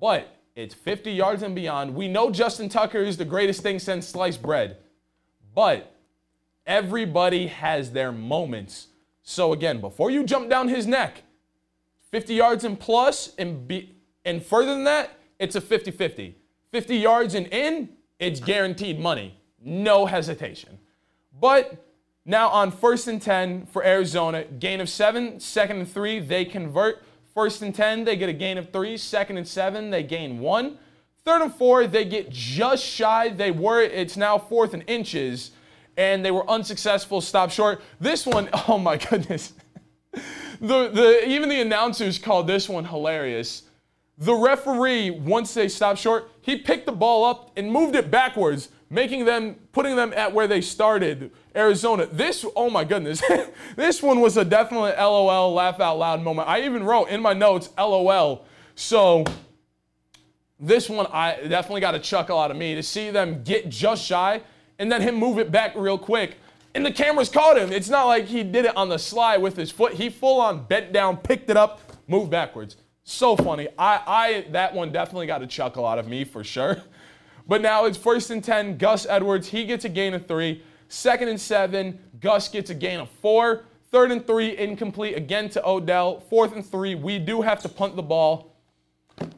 But 0.00 0.28
it's 0.54 0.74
50 0.74 1.12
yards 1.12 1.42
and 1.42 1.54
beyond. 1.54 1.94
We 1.94 2.08
know 2.08 2.30
Justin 2.30 2.68
Tucker 2.68 2.98
is 2.98 3.16
the 3.16 3.24
greatest 3.24 3.62
thing 3.62 3.78
since 3.78 4.08
sliced 4.08 4.42
bread. 4.42 4.78
But 5.54 5.96
Everybody 6.66 7.46
has 7.46 7.92
their 7.92 8.10
moments. 8.10 8.88
So 9.22 9.52
again, 9.52 9.80
before 9.80 10.10
you 10.10 10.24
jump 10.24 10.50
down 10.50 10.68
his 10.68 10.86
neck, 10.86 11.22
50 12.10 12.34
yards 12.34 12.64
and 12.64 12.78
plus 12.78 13.34
and 13.38 13.66
be 13.66 13.92
and 14.24 14.44
further 14.44 14.74
than 14.74 14.84
that, 14.84 15.18
it's 15.38 15.54
a 15.54 15.60
50-50. 15.60 16.34
50 16.72 16.96
yards 16.96 17.34
and 17.34 17.46
in, 17.48 17.90
it's 18.18 18.40
guaranteed 18.40 18.98
money. 18.98 19.38
No 19.62 20.06
hesitation. 20.06 20.78
But 21.38 21.84
now 22.24 22.48
on 22.48 22.72
first 22.72 23.06
and 23.06 23.22
10 23.22 23.66
for 23.66 23.84
Arizona, 23.84 24.44
gain 24.44 24.80
of 24.80 24.88
seven, 24.88 25.38
second 25.38 25.78
and 25.78 25.88
three, 25.88 26.18
they 26.18 26.44
convert. 26.44 27.04
First 27.34 27.62
and 27.62 27.72
10, 27.74 28.04
they 28.04 28.16
get 28.16 28.28
a 28.28 28.32
gain 28.32 28.58
of 28.58 28.72
three. 28.72 28.96
Second 28.96 29.36
and 29.36 29.46
seven, 29.46 29.90
they 29.90 30.02
gain 30.02 30.40
one. 30.40 30.78
Third 31.24 31.42
and 31.42 31.54
four, 31.54 31.86
they 31.86 32.04
get 32.04 32.30
just 32.30 32.84
shy. 32.84 33.28
They 33.28 33.52
were, 33.52 33.80
it's 33.80 34.16
now 34.16 34.38
fourth 34.38 34.74
and 34.74 34.82
inches 34.88 35.52
and 35.96 36.24
they 36.24 36.30
were 36.30 36.48
unsuccessful, 36.48 37.20
stop 37.20 37.50
short. 37.50 37.82
This 38.00 38.26
one, 38.26 38.48
oh 38.68 38.78
my 38.78 38.96
goodness. 38.96 39.52
The, 40.60 40.88
the, 40.88 41.28
even 41.28 41.48
the 41.48 41.60
announcers 41.60 42.18
called 42.18 42.46
this 42.46 42.68
one 42.68 42.84
hilarious. 42.84 43.62
The 44.18 44.34
referee, 44.34 45.10
once 45.10 45.52
they 45.52 45.68
stopped 45.68 45.98
short, 45.98 46.30
he 46.40 46.56
picked 46.56 46.86
the 46.86 46.92
ball 46.92 47.24
up 47.24 47.50
and 47.56 47.70
moved 47.70 47.94
it 47.94 48.10
backwards, 48.10 48.70
making 48.88 49.26
them, 49.26 49.56
putting 49.72 49.94
them 49.94 50.12
at 50.14 50.32
where 50.32 50.46
they 50.46 50.62
started, 50.62 51.30
Arizona. 51.54 52.06
This, 52.06 52.46
oh 52.56 52.70
my 52.70 52.84
goodness, 52.84 53.22
this 53.76 54.02
one 54.02 54.20
was 54.20 54.38
a 54.38 54.44
definite 54.44 54.96
LOL, 54.98 55.52
laugh 55.52 55.80
out 55.80 55.98
loud 55.98 56.22
moment. 56.22 56.48
I 56.48 56.62
even 56.62 56.84
wrote 56.84 57.08
in 57.08 57.20
my 57.20 57.34
notes, 57.34 57.68
LOL. 57.76 58.46
So 58.74 59.24
this 60.58 60.88
one, 60.88 61.06
I 61.12 61.36
definitely 61.48 61.82
got 61.82 61.94
a 61.94 61.98
chuckle 61.98 62.38
out 62.38 62.50
of 62.50 62.56
me 62.56 62.74
to 62.74 62.82
see 62.82 63.10
them 63.10 63.42
get 63.44 63.68
just 63.68 64.04
shy 64.04 64.40
and 64.78 64.90
then 64.90 65.02
him 65.02 65.14
move 65.16 65.38
it 65.38 65.50
back 65.50 65.74
real 65.76 65.98
quick. 65.98 66.36
And 66.76 66.84
the 66.84 66.92
cameras 66.92 67.30
caught 67.30 67.56
him. 67.56 67.72
It's 67.72 67.88
not 67.88 68.04
like 68.04 68.26
he 68.26 68.42
did 68.42 68.66
it 68.66 68.76
on 68.76 68.90
the 68.90 68.98
sly 68.98 69.38
with 69.38 69.56
his 69.56 69.70
foot. 69.70 69.94
He 69.94 70.10
full 70.10 70.42
on 70.42 70.64
bent 70.64 70.92
down, 70.92 71.16
picked 71.16 71.48
it 71.48 71.56
up, 71.56 71.80
moved 72.06 72.30
backwards. 72.30 72.76
So 73.02 73.34
funny. 73.34 73.66
I, 73.78 74.02
I 74.06 74.46
that 74.50 74.74
one 74.74 74.92
definitely 74.92 75.26
got 75.26 75.42
a 75.42 75.46
chuckle 75.46 75.86
out 75.86 75.98
of 75.98 76.06
me 76.06 76.22
for 76.24 76.44
sure. 76.44 76.82
But 77.48 77.62
now 77.62 77.84
it's 77.84 77.96
first 77.96 78.30
and 78.30 78.42
10. 78.42 78.76
Gus 78.76 79.06
Edwards, 79.08 79.46
he 79.46 79.66
gets 79.66 79.84
a 79.84 79.88
gain 79.88 80.14
of 80.14 80.26
three. 80.26 80.64
Second 80.88 81.28
and 81.28 81.40
seven, 81.40 81.96
Gus 82.18 82.48
gets 82.48 82.70
a 82.70 82.74
gain 82.74 82.98
of 82.98 83.08
four. 83.08 83.66
Third 83.92 84.10
and 84.10 84.26
three, 84.26 84.58
incomplete 84.58 85.16
again 85.16 85.48
to 85.50 85.64
Odell. 85.64 86.18
Fourth 86.18 86.52
and 86.52 86.66
three, 86.66 86.96
we 86.96 87.20
do 87.20 87.42
have 87.42 87.62
to 87.62 87.68
punt 87.68 87.94
the 87.94 88.02
ball. 88.02 88.56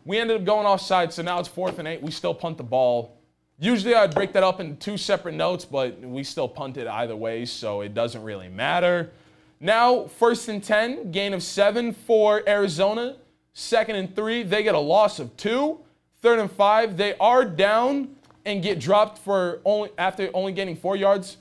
We 0.07 0.17
ended 0.17 0.39
up 0.39 0.47
going 0.47 0.67
offside, 0.67 1.13
so 1.13 1.21
now 1.21 1.39
it's 1.39 1.49
fourth 1.49 1.79
and 1.79 1.87
eight. 1.87 2.01
We 2.01 2.11
still 2.11 2.33
punt 2.33 2.57
the 2.57 2.65
ball. 2.65 3.18
Usually 3.61 3.95
I'd 3.95 4.15
break 4.15 4.33
that 4.35 4.45
up 4.45 4.61
into 4.61 4.77
two 4.77 4.97
separate 4.97 5.35
notes, 5.35 5.65
but 5.65 5.99
we 6.01 6.23
still 6.23 6.47
punted 6.47 6.87
either 6.87 7.17
way, 7.17 7.45
so 7.45 7.81
it 7.81 7.93
doesn't 7.93 8.23
really 8.23 8.49
matter. 8.49 9.11
Now, 9.59 10.07
first 10.07 10.49
and 10.49 10.63
10, 10.63 11.11
gain 11.11 11.35
of 11.35 11.43
seven 11.43 11.93
for 11.93 12.49
Arizona. 12.49 13.17
Second 13.55 13.97
and 13.97 14.15
three, 14.15 14.45
they 14.45 14.63
get 14.63 14.77
a 14.77 14.79
loss 14.79 15.19
of 15.19 15.37
two. 15.37 15.81
Third 16.23 16.39
and 16.39 16.51
five, 16.51 16.97
they 16.97 17.17
are 17.19 17.45
down 17.45 18.15
and 18.45 18.63
get 18.63 18.79
dropped 18.79 19.19
for 19.19 19.61
only 19.65 19.91
after 19.99 20.31
only 20.35 20.53
gaining 20.53 20.77
four 20.77 20.95
yards. 20.95 21.39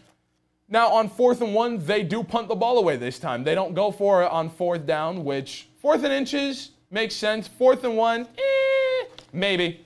Now 0.68 0.90
on 0.90 1.10
fourth 1.10 1.42
and 1.42 1.54
one, 1.54 1.78
they 1.86 2.02
do 2.02 2.24
punt 2.24 2.48
the 2.48 2.56
ball 2.56 2.80
away 2.80 2.98
this 2.98 3.20
time. 3.20 3.44
They 3.44 3.54
don't 3.54 3.76
go 3.76 3.92
for 3.92 4.24
it 4.24 4.32
on 4.32 4.50
fourth 4.50 4.88
down, 4.88 5.24
which 5.24 5.68
fourth 5.80 6.04
and 6.04 6.12
inches 6.12 6.72
makes 6.90 7.16
sense. 7.16 7.48
Fourth 7.48 7.84
and 7.84 7.96
one, 7.96 8.22
eh, 8.22 9.06
maybe. 9.32 9.86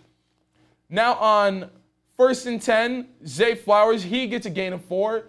Now 0.89 1.15
on 1.15 1.69
first 2.21 2.45
and 2.45 2.61
10, 2.61 3.07
Zay 3.25 3.55
Flowers, 3.55 4.03
he 4.03 4.27
gets 4.27 4.45
a 4.45 4.49
gain 4.51 4.73
of 4.73 4.85
four. 4.85 5.23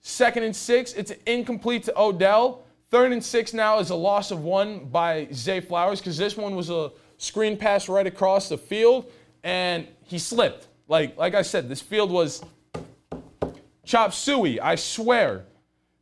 Second 0.00 0.44
and 0.44 0.54
six, 0.54 0.92
it's 0.92 1.10
incomplete 1.26 1.82
to 1.82 2.00
Odell. 2.00 2.64
Third 2.88 3.10
and 3.10 3.24
six 3.24 3.52
now 3.52 3.80
is 3.80 3.90
a 3.90 3.96
loss 3.96 4.30
of 4.30 4.44
one 4.44 4.84
by 4.84 5.26
Zay 5.34 5.58
Flowers 5.58 5.98
because 5.98 6.16
this 6.16 6.36
one 6.36 6.54
was 6.54 6.70
a 6.70 6.92
screen 7.18 7.56
pass 7.56 7.88
right 7.88 8.06
across 8.06 8.48
the 8.48 8.56
field 8.56 9.10
and 9.42 9.88
he 10.04 10.20
slipped. 10.20 10.68
Like, 10.86 11.18
like 11.18 11.34
I 11.34 11.42
said, 11.42 11.68
this 11.68 11.80
field 11.80 12.12
was 12.12 12.44
chop 13.84 14.14
suey, 14.14 14.60
I 14.60 14.76
swear. 14.76 15.46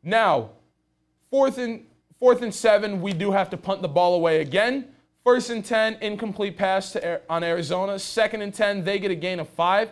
Now, 0.03 0.51
fourth 1.31 1.57
and 1.57 1.87
fourth 2.19 2.43
and 2.43 2.55
seven, 2.55 3.01
we 3.01 3.15
do 3.15 3.33
have 3.33 3.49
to 3.49 3.57
punt 3.57 3.81
the 3.81 3.89
ball 3.89 4.15
away 4.15 4.43
again. 4.43 4.89
First 5.25 5.49
and 5.49 5.65
10, 5.65 6.03
incomplete 6.03 6.59
pass 6.59 6.93
to, 6.93 7.23
on 7.31 7.43
Arizona. 7.43 7.99
Second 7.99 8.43
and 8.43 8.53
10, 8.53 8.85
they 8.85 8.99
get 8.99 9.11
a 9.11 9.15
gain 9.15 9.41
of 9.41 9.49
five. 9.49 9.89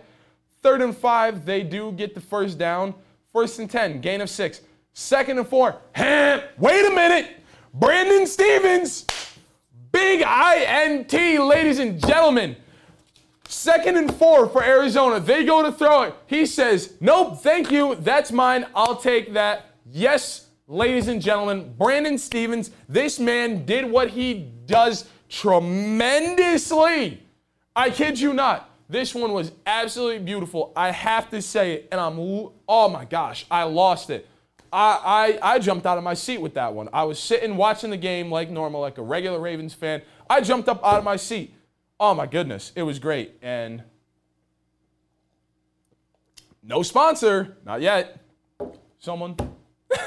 Third 0.62 0.80
and 0.80 0.96
five, 0.96 1.44
they 1.44 1.62
do 1.62 1.92
get 1.92 2.14
the 2.14 2.20
first 2.20 2.56
down. 2.56 2.94
First 3.32 3.58
and 3.58 3.68
10, 3.68 4.00
gain 4.00 4.20
of 4.20 4.30
six. 4.30 4.60
Second 4.92 5.38
and 5.38 5.48
four. 5.48 5.76
Wait 5.96 6.86
a 6.86 6.90
minute. 6.94 7.36
Brandon 7.74 8.26
Stephens, 8.26 9.06
big 9.90 10.20
INT, 10.20 11.12
ladies 11.12 11.78
and 11.78 12.00
gentlemen. 12.06 12.56
Second 13.48 13.96
and 13.96 14.14
four 14.14 14.48
for 14.48 14.62
Arizona. 14.62 15.18
They 15.18 15.44
go 15.44 15.62
to 15.62 15.72
throw 15.72 16.02
it. 16.02 16.14
He 16.26 16.46
says, 16.46 16.94
Nope, 17.00 17.42
thank 17.42 17.70
you. 17.70 17.96
That's 17.96 18.30
mine. 18.30 18.66
I'll 18.74 18.96
take 18.96 19.32
that. 19.32 19.66
Yes, 19.90 20.46
ladies 20.68 21.08
and 21.08 21.20
gentlemen, 21.20 21.74
Brandon 21.76 22.18
Stephens, 22.18 22.70
this 22.88 23.18
man 23.18 23.64
did 23.64 23.90
what 23.90 24.10
he 24.10 24.52
does 24.66 25.06
tremendously. 25.28 27.22
I 27.74 27.90
kid 27.90 28.20
you 28.20 28.32
not. 28.32 28.71
This 28.92 29.14
one 29.14 29.32
was 29.32 29.52
absolutely 29.66 30.18
beautiful. 30.18 30.70
I 30.76 30.90
have 30.90 31.30
to 31.30 31.40
say 31.40 31.72
it, 31.72 31.88
and 31.90 31.98
I'm, 31.98 32.18
oh 32.68 32.88
my 32.90 33.06
gosh, 33.06 33.46
I 33.50 33.62
lost 33.62 34.10
it. 34.10 34.28
I, 34.70 35.38
I, 35.42 35.54
I 35.54 35.58
jumped 35.60 35.86
out 35.86 35.96
of 35.96 36.04
my 36.04 36.12
seat 36.12 36.42
with 36.42 36.52
that 36.54 36.74
one. 36.74 36.90
I 36.92 37.04
was 37.04 37.18
sitting 37.18 37.56
watching 37.56 37.88
the 37.88 37.96
game 37.96 38.30
like 38.30 38.50
normal, 38.50 38.82
like 38.82 38.98
a 38.98 39.02
regular 39.02 39.40
Ravens 39.40 39.72
fan. 39.72 40.02
I 40.28 40.42
jumped 40.42 40.68
up 40.68 40.84
out 40.84 40.98
of 40.98 41.04
my 41.04 41.16
seat. 41.16 41.54
Oh 41.98 42.12
my 42.12 42.26
goodness, 42.26 42.70
it 42.76 42.82
was 42.82 42.98
great. 42.98 43.38
And 43.40 43.82
no 46.62 46.82
sponsor, 46.82 47.56
not 47.64 47.80
yet. 47.80 48.20
Someone. 48.98 49.36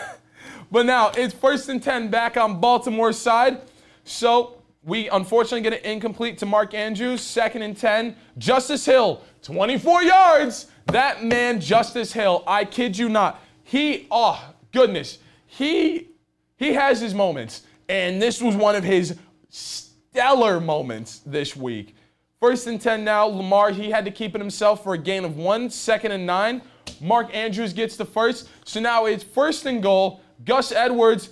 but 0.72 0.86
now 0.86 1.10
it's 1.18 1.34
first 1.34 1.70
and 1.70 1.82
10 1.82 2.12
back 2.12 2.38
on 2.38 2.62
Baltimore's 2.62 3.18
side. 3.18 3.62
So 4.04 4.62
we 4.86 5.10
unfortunately 5.10 5.62
get 5.62 5.74
an 5.74 5.84
incomplete 5.84 6.38
to 6.38 6.46
Mark 6.46 6.76
Andrews. 6.76 7.22
Second 7.22 7.64
and 7.64 7.76
10. 7.76 8.16
Justice 8.38 8.86
Hill, 8.86 9.24
24 9.42 10.04
yards. 10.04 10.68
That 10.88 11.24
man, 11.24 11.60
Justice 11.60 12.14
Hill, 12.14 12.44
I 12.46 12.66
kid 12.66 12.96
you 12.96 13.10
not. 13.10 13.42
He, 13.64 14.08
oh, 14.12 14.54
goodness. 14.72 15.18
He 15.48 16.10
he 16.58 16.74
has 16.74 17.02
his 17.02 17.14
moments. 17.14 17.64
And 17.90 18.22
this 18.22 18.42
was 18.42 18.56
one 18.56 18.76
of 18.76 18.84
his 18.84 19.18
stellar 19.50 20.60
moments 20.60 21.20
this 21.26 21.56
week. 21.56 21.96
First 22.40 22.68
and 22.68 22.80
10 22.80 23.04
now. 23.04 23.26
Lamar, 23.26 23.72
he 23.72 23.90
had 23.90 24.06
to 24.06 24.12
keep 24.12 24.36
it 24.36 24.40
himself 24.40 24.84
for 24.84 24.94
a 24.94 24.98
gain 24.98 25.26
of 25.26 25.36
one. 25.36 25.70
Second 25.70 26.12
and 26.12 26.26
nine. 26.26 26.62
Mark 27.02 27.34
Andrews 27.34 27.74
gets 27.74 27.98
the 27.98 28.06
first. 28.06 28.48
So 28.66 28.80
now 28.80 29.06
it's 29.06 29.24
first 29.24 29.66
and 29.66 29.82
goal. 29.82 30.22
Gus 30.44 30.72
Edwards 30.72 31.32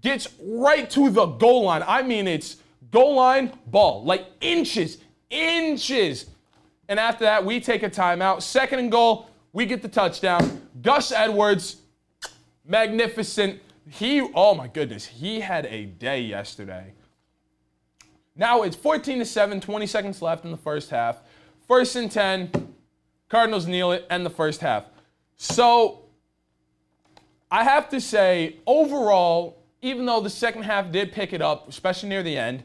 gets 0.00 0.28
right 0.42 0.90
to 0.90 1.10
the 1.10 1.26
goal 1.26 1.64
line. 1.64 1.84
I 1.86 2.02
mean, 2.02 2.26
it's 2.26 2.56
goal 2.90 3.14
line 3.14 3.52
ball, 3.66 4.04
like 4.04 4.26
inches, 4.40 4.98
inches. 5.30 6.26
And 6.88 6.98
after 6.98 7.24
that, 7.24 7.44
we 7.44 7.60
take 7.60 7.82
a 7.82 7.90
timeout. 7.90 8.42
Second 8.42 8.80
and 8.80 8.90
goal, 8.90 9.28
we 9.52 9.66
get 9.66 9.82
the 9.82 9.88
touchdown. 9.88 10.68
Gus 10.82 11.12
Edwards, 11.12 11.76
magnificent. 12.64 13.60
He, 13.88 14.20
oh 14.34 14.54
my 14.54 14.68
goodness, 14.68 15.06
he 15.06 15.40
had 15.40 15.66
a 15.66 15.86
day 15.86 16.20
yesterday. 16.20 16.92
Now 18.36 18.62
it's 18.62 18.76
14 18.76 19.18
to 19.18 19.24
7, 19.24 19.60
20 19.60 19.86
seconds 19.86 20.22
left 20.22 20.44
in 20.44 20.50
the 20.50 20.56
first 20.56 20.90
half. 20.90 21.18
First 21.66 21.96
and 21.96 22.10
10, 22.10 22.50
Cardinals 23.28 23.66
kneel 23.66 23.92
it, 23.92 24.06
and 24.10 24.26
the 24.26 24.30
first 24.30 24.60
half. 24.60 24.84
So 25.36 26.06
I 27.50 27.64
have 27.64 27.88
to 27.90 28.00
say, 28.00 28.56
overall, 28.66 29.62
even 29.82 30.04
though 30.04 30.20
the 30.20 30.30
second 30.30 30.64
half 30.64 30.90
did 30.90 31.12
pick 31.12 31.32
it 31.32 31.40
up, 31.40 31.68
especially 31.68 32.08
near 32.08 32.22
the 32.22 32.36
end, 32.36 32.64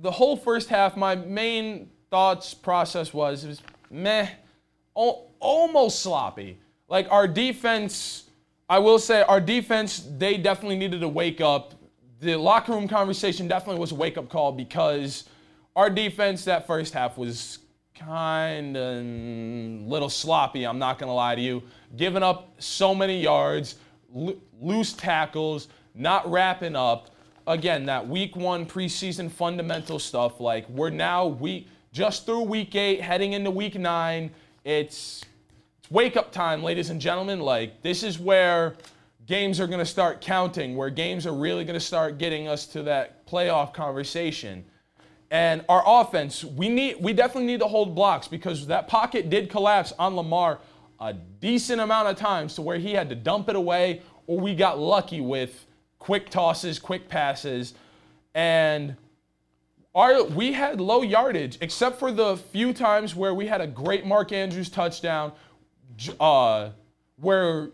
the 0.00 0.10
whole 0.10 0.36
first 0.36 0.68
half, 0.68 0.96
my 0.96 1.14
main 1.14 1.90
thoughts 2.10 2.54
process 2.54 3.12
was 3.12 3.44
it 3.44 3.48
was 3.48 3.62
meh, 3.90 4.28
almost 4.94 6.00
sloppy. 6.00 6.58
Like 6.88 7.10
our 7.10 7.26
defense, 7.26 8.24
I 8.68 8.78
will 8.78 8.98
say 8.98 9.22
our 9.22 9.40
defense, 9.40 10.06
they 10.18 10.36
definitely 10.36 10.76
needed 10.76 11.00
to 11.00 11.08
wake 11.08 11.40
up. 11.40 11.74
The 12.20 12.36
locker 12.36 12.72
room 12.72 12.88
conversation 12.88 13.48
definitely 13.48 13.80
was 13.80 13.92
a 13.92 13.96
wake 13.96 14.16
up 14.16 14.28
call 14.28 14.52
because 14.52 15.24
our 15.76 15.90
defense 15.90 16.44
that 16.44 16.66
first 16.66 16.94
half 16.94 17.18
was 17.18 17.58
kind 17.94 18.76
of 18.76 19.04
little 19.86 20.08
sloppy. 20.08 20.64
I'm 20.64 20.78
not 20.78 20.98
gonna 20.98 21.14
lie 21.14 21.34
to 21.34 21.40
you, 21.40 21.62
giving 21.96 22.22
up 22.22 22.54
so 22.58 22.94
many 22.94 23.20
yards, 23.20 23.76
lo- 24.12 24.36
loose 24.60 24.92
tackles, 24.92 25.68
not 25.94 26.30
wrapping 26.30 26.76
up 26.76 27.13
again, 27.46 27.86
that 27.86 28.08
week 28.08 28.36
one 28.36 28.66
preseason 28.66 29.30
fundamental 29.30 29.98
stuff, 29.98 30.40
like 30.40 30.68
we're 30.68 30.90
now 30.90 31.26
week 31.26 31.68
just 31.92 32.26
through 32.26 32.42
week 32.42 32.74
eight, 32.74 33.00
heading 33.00 33.34
into 33.34 33.50
week 33.50 33.76
nine. 33.76 34.30
It's, 34.64 35.24
it's 35.78 35.90
wake 35.90 36.16
up 36.16 36.32
time, 36.32 36.62
ladies 36.62 36.90
and 36.90 37.00
gentlemen. 37.00 37.40
Like 37.40 37.82
this 37.82 38.02
is 38.02 38.18
where 38.18 38.74
games 39.26 39.60
are 39.60 39.66
going 39.66 39.78
to 39.78 39.86
start 39.86 40.20
counting, 40.20 40.76
where 40.76 40.90
games 40.90 41.26
are 41.26 41.34
really 41.34 41.64
going 41.64 41.78
to 41.78 41.84
start 41.84 42.18
getting 42.18 42.48
us 42.48 42.66
to 42.68 42.82
that 42.84 43.26
playoff 43.26 43.72
conversation. 43.72 44.64
And 45.30 45.64
our 45.68 45.82
offense, 45.86 46.44
we 46.44 46.68
need 46.68 46.96
we 47.00 47.12
definitely 47.12 47.46
need 47.46 47.60
to 47.60 47.66
hold 47.66 47.94
blocks 47.94 48.28
because 48.28 48.66
that 48.68 48.88
pocket 48.88 49.30
did 49.30 49.50
collapse 49.50 49.92
on 49.98 50.16
Lamar 50.16 50.60
a 51.00 51.12
decent 51.12 51.80
amount 51.80 52.08
of 52.08 52.16
times 52.16 52.54
to 52.54 52.62
where 52.62 52.78
he 52.78 52.92
had 52.92 53.08
to 53.08 53.14
dump 53.14 53.48
it 53.48 53.56
away 53.56 54.00
or 54.26 54.38
we 54.38 54.54
got 54.54 54.78
lucky 54.78 55.20
with 55.20 55.66
quick 56.04 56.28
tosses, 56.28 56.78
quick 56.78 57.08
passes, 57.08 57.72
and 58.34 58.94
our, 59.94 60.22
we 60.22 60.52
had 60.52 60.78
low 60.78 61.00
yardage, 61.00 61.56
except 61.62 61.98
for 61.98 62.12
the 62.12 62.36
few 62.36 62.74
times 62.74 63.16
where 63.16 63.32
we 63.32 63.46
had 63.46 63.62
a 63.62 63.66
great 63.66 64.04
Mark 64.04 64.30
Andrews 64.30 64.68
touchdown, 64.68 65.32
uh, 66.20 66.68
where 67.16 67.70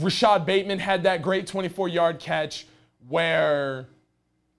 Rashod 0.00 0.44
Bateman 0.44 0.80
had 0.80 1.04
that 1.04 1.22
great 1.22 1.46
24 1.46 1.88
yard 1.88 2.18
catch, 2.18 2.66
where 3.08 3.86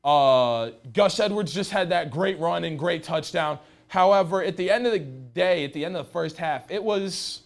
uh, 0.04 0.72
Gus 0.92 1.20
Edwards 1.20 1.54
just 1.54 1.70
had 1.70 1.90
that 1.90 2.10
great 2.10 2.40
run 2.40 2.64
and 2.64 2.80
great 2.80 3.04
touchdown. 3.04 3.60
However, 3.90 4.44
at 4.44 4.58
the 4.58 4.72
end 4.72 4.88
of 4.88 4.92
the 4.92 4.98
day, 4.98 5.66
at 5.66 5.74
the 5.74 5.86
end 5.86 5.96
of 5.96 6.08
the 6.08 6.12
first 6.12 6.38
half, 6.38 6.72
it 6.72 6.84
was 6.84 7.42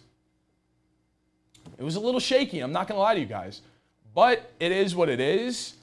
it 1.76 1.84
was 1.84 1.96
a 1.96 2.00
little 2.00 2.20
shaky. 2.20 2.60
I'm 2.60 2.72
not 2.72 2.88
gonna 2.88 3.00
lie 3.00 3.12
to 3.12 3.20
you 3.20 3.26
guys. 3.26 3.60
But 4.18 4.50
it 4.58 4.72
is 4.72 4.96
what 4.96 5.08
it 5.08 5.20
is. 5.20 5.74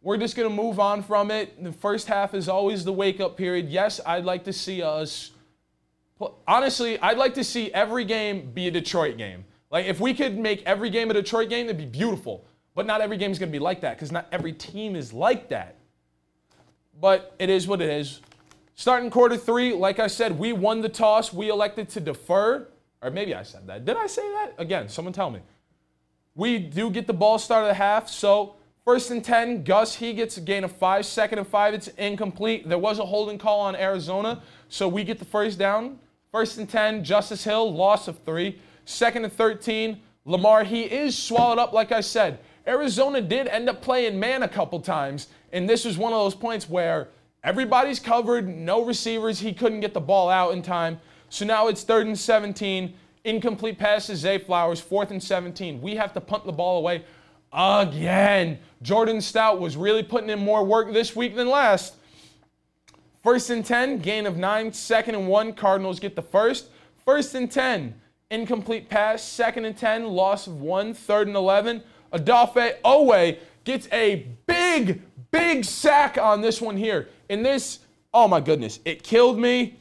We're 0.00 0.16
just 0.16 0.36
going 0.36 0.48
to 0.48 0.54
move 0.54 0.78
on 0.78 1.02
from 1.02 1.32
it. 1.32 1.60
The 1.60 1.72
first 1.72 2.06
half 2.06 2.34
is 2.34 2.48
always 2.48 2.84
the 2.84 2.92
wake 2.92 3.18
up 3.18 3.36
period. 3.36 3.68
Yes, 3.68 4.00
I'd 4.06 4.24
like 4.24 4.44
to 4.44 4.52
see 4.52 4.80
us. 4.80 5.32
Honestly, 6.46 7.00
I'd 7.00 7.18
like 7.18 7.34
to 7.34 7.42
see 7.42 7.72
every 7.72 8.04
game 8.04 8.52
be 8.52 8.68
a 8.68 8.70
Detroit 8.70 9.18
game. 9.18 9.44
Like, 9.72 9.86
if 9.86 9.98
we 9.98 10.14
could 10.14 10.38
make 10.38 10.62
every 10.64 10.88
game 10.88 11.10
a 11.10 11.14
Detroit 11.14 11.48
game, 11.48 11.66
it'd 11.66 11.78
be 11.78 11.84
beautiful. 11.84 12.44
But 12.76 12.86
not 12.86 13.00
every 13.00 13.16
game 13.16 13.32
is 13.32 13.40
going 13.40 13.50
to 13.50 13.58
be 13.58 13.58
like 13.58 13.80
that 13.80 13.96
because 13.96 14.12
not 14.12 14.28
every 14.30 14.52
team 14.52 14.94
is 14.94 15.12
like 15.12 15.48
that. 15.48 15.78
But 17.00 17.34
it 17.40 17.50
is 17.50 17.66
what 17.66 17.82
it 17.82 17.90
is. 17.90 18.20
Starting 18.76 19.10
quarter 19.10 19.36
three, 19.36 19.74
like 19.74 19.98
I 19.98 20.06
said, 20.06 20.38
we 20.38 20.52
won 20.52 20.80
the 20.80 20.88
toss. 20.88 21.32
We 21.32 21.48
elected 21.48 21.88
to 21.88 21.98
defer. 21.98 22.68
Or 23.02 23.10
maybe 23.10 23.34
I 23.34 23.42
said 23.42 23.66
that. 23.66 23.84
Did 23.84 23.96
I 23.96 24.06
say 24.06 24.30
that? 24.30 24.54
Again, 24.58 24.88
someone 24.88 25.12
tell 25.12 25.32
me. 25.32 25.40
We 26.40 26.58
do 26.58 26.88
get 26.88 27.06
the 27.06 27.12
ball 27.12 27.38
start 27.38 27.64
of 27.64 27.68
the 27.68 27.74
half. 27.74 28.08
So 28.08 28.54
first 28.86 29.10
and 29.10 29.22
10, 29.22 29.62
Gus, 29.62 29.96
he 29.96 30.14
gets 30.14 30.38
a 30.38 30.40
gain 30.40 30.64
of 30.64 30.72
five. 30.72 31.04
Second 31.04 31.38
and 31.38 31.46
five, 31.46 31.74
it's 31.74 31.88
incomplete. 31.98 32.66
There 32.66 32.78
was 32.78 32.98
a 32.98 33.04
holding 33.04 33.36
call 33.36 33.60
on 33.60 33.76
Arizona. 33.76 34.42
So 34.70 34.88
we 34.88 35.04
get 35.04 35.18
the 35.18 35.26
first 35.26 35.58
down. 35.58 35.98
First 36.32 36.56
and 36.56 36.66
10, 36.66 37.04
Justice 37.04 37.44
Hill, 37.44 37.70
loss 37.70 38.08
of 38.08 38.20
three. 38.20 38.58
Second 38.86 39.24
and 39.24 39.32
13, 39.34 40.00
Lamar, 40.24 40.64
he 40.64 40.84
is 40.84 41.14
swallowed 41.14 41.58
up, 41.58 41.74
like 41.74 41.92
I 41.92 42.00
said. 42.00 42.38
Arizona 42.66 43.20
did 43.20 43.46
end 43.46 43.68
up 43.68 43.82
playing 43.82 44.18
man 44.18 44.42
a 44.42 44.48
couple 44.48 44.80
times, 44.80 45.28
and 45.52 45.68
this 45.68 45.84
was 45.84 45.98
one 45.98 46.14
of 46.14 46.20
those 46.20 46.34
points 46.34 46.70
where 46.70 47.08
everybody's 47.44 48.00
covered, 48.00 48.48
no 48.48 48.82
receivers, 48.82 49.40
he 49.40 49.52
couldn't 49.52 49.80
get 49.80 49.92
the 49.92 50.00
ball 50.00 50.30
out 50.30 50.54
in 50.54 50.62
time. 50.62 51.00
So 51.28 51.44
now 51.44 51.68
it's 51.68 51.82
third 51.82 52.06
and 52.06 52.18
17. 52.18 52.94
Incomplete 53.24 53.78
passes, 53.78 54.20
Zay 54.20 54.38
Flowers, 54.38 54.80
fourth 54.80 55.10
and 55.10 55.22
17. 55.22 55.80
We 55.82 55.96
have 55.96 56.12
to 56.14 56.20
punt 56.20 56.46
the 56.46 56.52
ball 56.52 56.78
away 56.78 57.04
again. 57.52 58.58
Jordan 58.82 59.20
Stout 59.20 59.60
was 59.60 59.76
really 59.76 60.02
putting 60.02 60.30
in 60.30 60.38
more 60.38 60.64
work 60.64 60.92
this 60.92 61.14
week 61.14 61.36
than 61.36 61.48
last. 61.48 61.94
First 63.22 63.50
and 63.50 63.64
10, 63.64 63.98
gain 63.98 64.26
of 64.26 64.38
nine. 64.38 64.72
Second 64.72 65.14
and 65.14 65.28
one, 65.28 65.52
Cardinals 65.52 66.00
get 66.00 66.16
the 66.16 66.22
first. 66.22 66.70
First 67.04 67.34
and 67.34 67.50
10, 67.50 67.94
incomplete 68.30 68.88
pass. 68.88 69.22
Second 69.22 69.66
and 69.66 69.76
10, 69.76 70.06
loss 70.06 70.46
of 70.46 70.60
one. 70.60 70.94
Third 70.94 71.26
and 71.26 71.36
11, 71.36 71.82
Odafe 72.14 72.80
Oweh 72.82 73.38
gets 73.64 73.86
a 73.92 74.26
big, 74.46 75.02
big 75.30 75.64
sack 75.66 76.16
on 76.16 76.40
this 76.40 76.62
one 76.62 76.78
here. 76.78 77.08
And 77.28 77.44
this, 77.44 77.80
oh 78.14 78.26
my 78.26 78.40
goodness, 78.40 78.80
it 78.86 79.02
killed 79.02 79.38
me. 79.38 79.76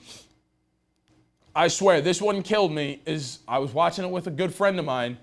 I 1.60 1.68
swear, 1.68 2.00
this 2.00 2.22
one 2.22 2.42
killed 2.42 2.72
me. 2.72 3.02
Is 3.06 3.40
I 3.46 3.60
was 3.60 3.74
watching 3.74 4.06
it 4.06 4.12
with 4.12 4.28
a 4.28 4.32
good 4.32 4.56
friend 4.56 4.80
of 4.80 4.86
mine, 4.86 5.18